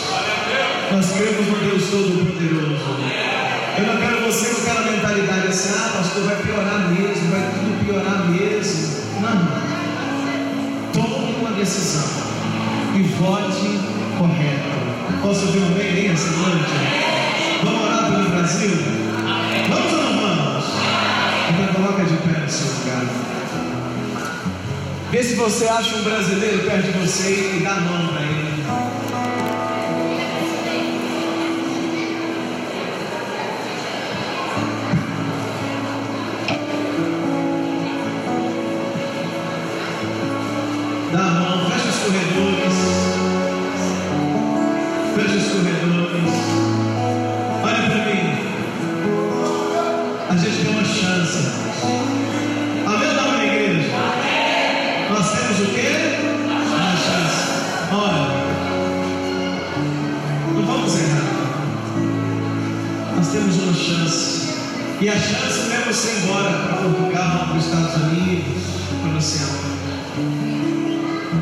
[0.92, 2.84] Nós cremos no Deus Todo-Poderoso.
[3.76, 7.84] Eu não quero você com aquela mentalidade assim, ah, pastor, vai piorar mesmo, vai tudo
[7.84, 8.94] piorar mesmo.
[9.20, 9.48] Não.
[10.92, 12.08] Tome uma decisão
[12.94, 13.80] e vote
[14.18, 15.20] correto.
[15.20, 16.70] Posso ouvir um bem essa noite?
[17.64, 18.70] Vamos orar pelo Brasil?
[19.68, 20.64] Vamos ou não vamos?
[21.50, 23.04] Então coloca de pé no seu lugar.
[25.14, 28.33] Vê se você acha um brasileiro perto de você e dá mão para ele.
[65.04, 68.62] E a chance não é você ir embora para Portugal, para os Estados Unidos,
[69.02, 69.58] para o oceano.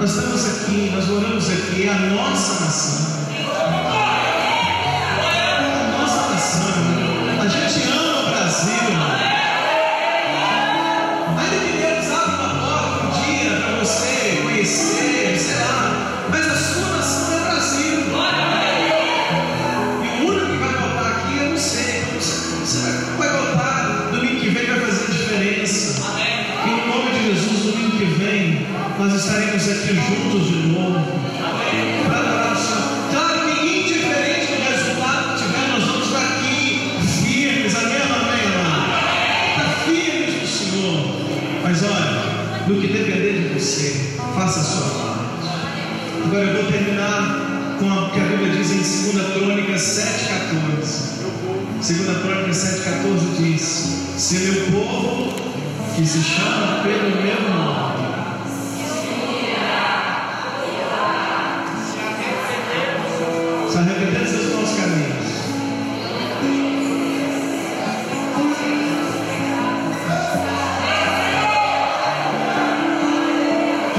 [0.01, 3.22] Nós estamos aqui, nós moramos aqui, é a nossa nação.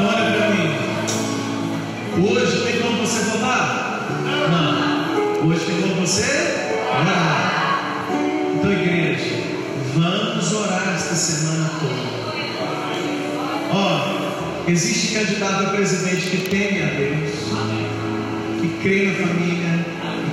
[0.05, 0.93] Olha para mim,
[2.15, 4.07] Hoje tem como você votar?
[4.51, 5.47] Não.
[5.49, 8.07] Hoje tem como você orar.
[8.55, 9.35] Então, igreja,
[9.95, 12.23] vamos orar esta semana toda.
[13.71, 17.31] Ó, existe candidato a presidente que teme a Deus,
[18.61, 19.85] que crê na família,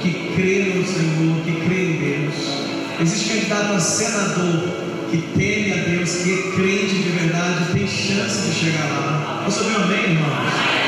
[0.03, 2.35] que crê no Senhor, que crê em Deus.
[3.01, 8.49] Existe candidato a senador que teme a Deus, que é crente de verdade, tem chance
[8.49, 9.43] de chegar lá.
[9.45, 10.81] Você viu amém, irmãos?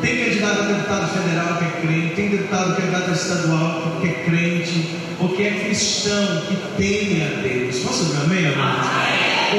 [0.00, 4.12] Tem candidato a deputado federal que é crente, tem deputado candidato a estadual que é
[4.24, 4.88] crente,
[5.20, 7.78] ou que é cristão, que teme a Deus.
[7.78, 8.58] Posso dizer amém, amém?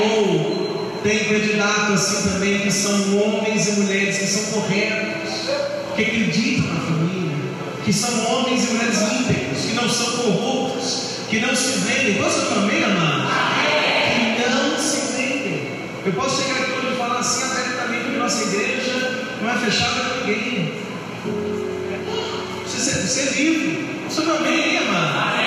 [0.04, 5.50] Ou tem candidato assim também que são homens e mulheres que são corretos,
[5.96, 7.38] que acreditam na família,
[7.86, 10.63] que são homens e mulheres íntegros, que não são corruptos,
[11.34, 12.22] que não se vendem.
[12.22, 13.28] Posso dizer amém, amado?
[14.36, 15.68] Que não se vendem.
[16.06, 20.00] Eu posso chegar aqui hoje e falar assim abertamente que nossa igreja não é fechada
[20.02, 20.74] para ninguém.
[22.64, 24.00] Você, você é livre.
[24.08, 25.43] Você amém, amado?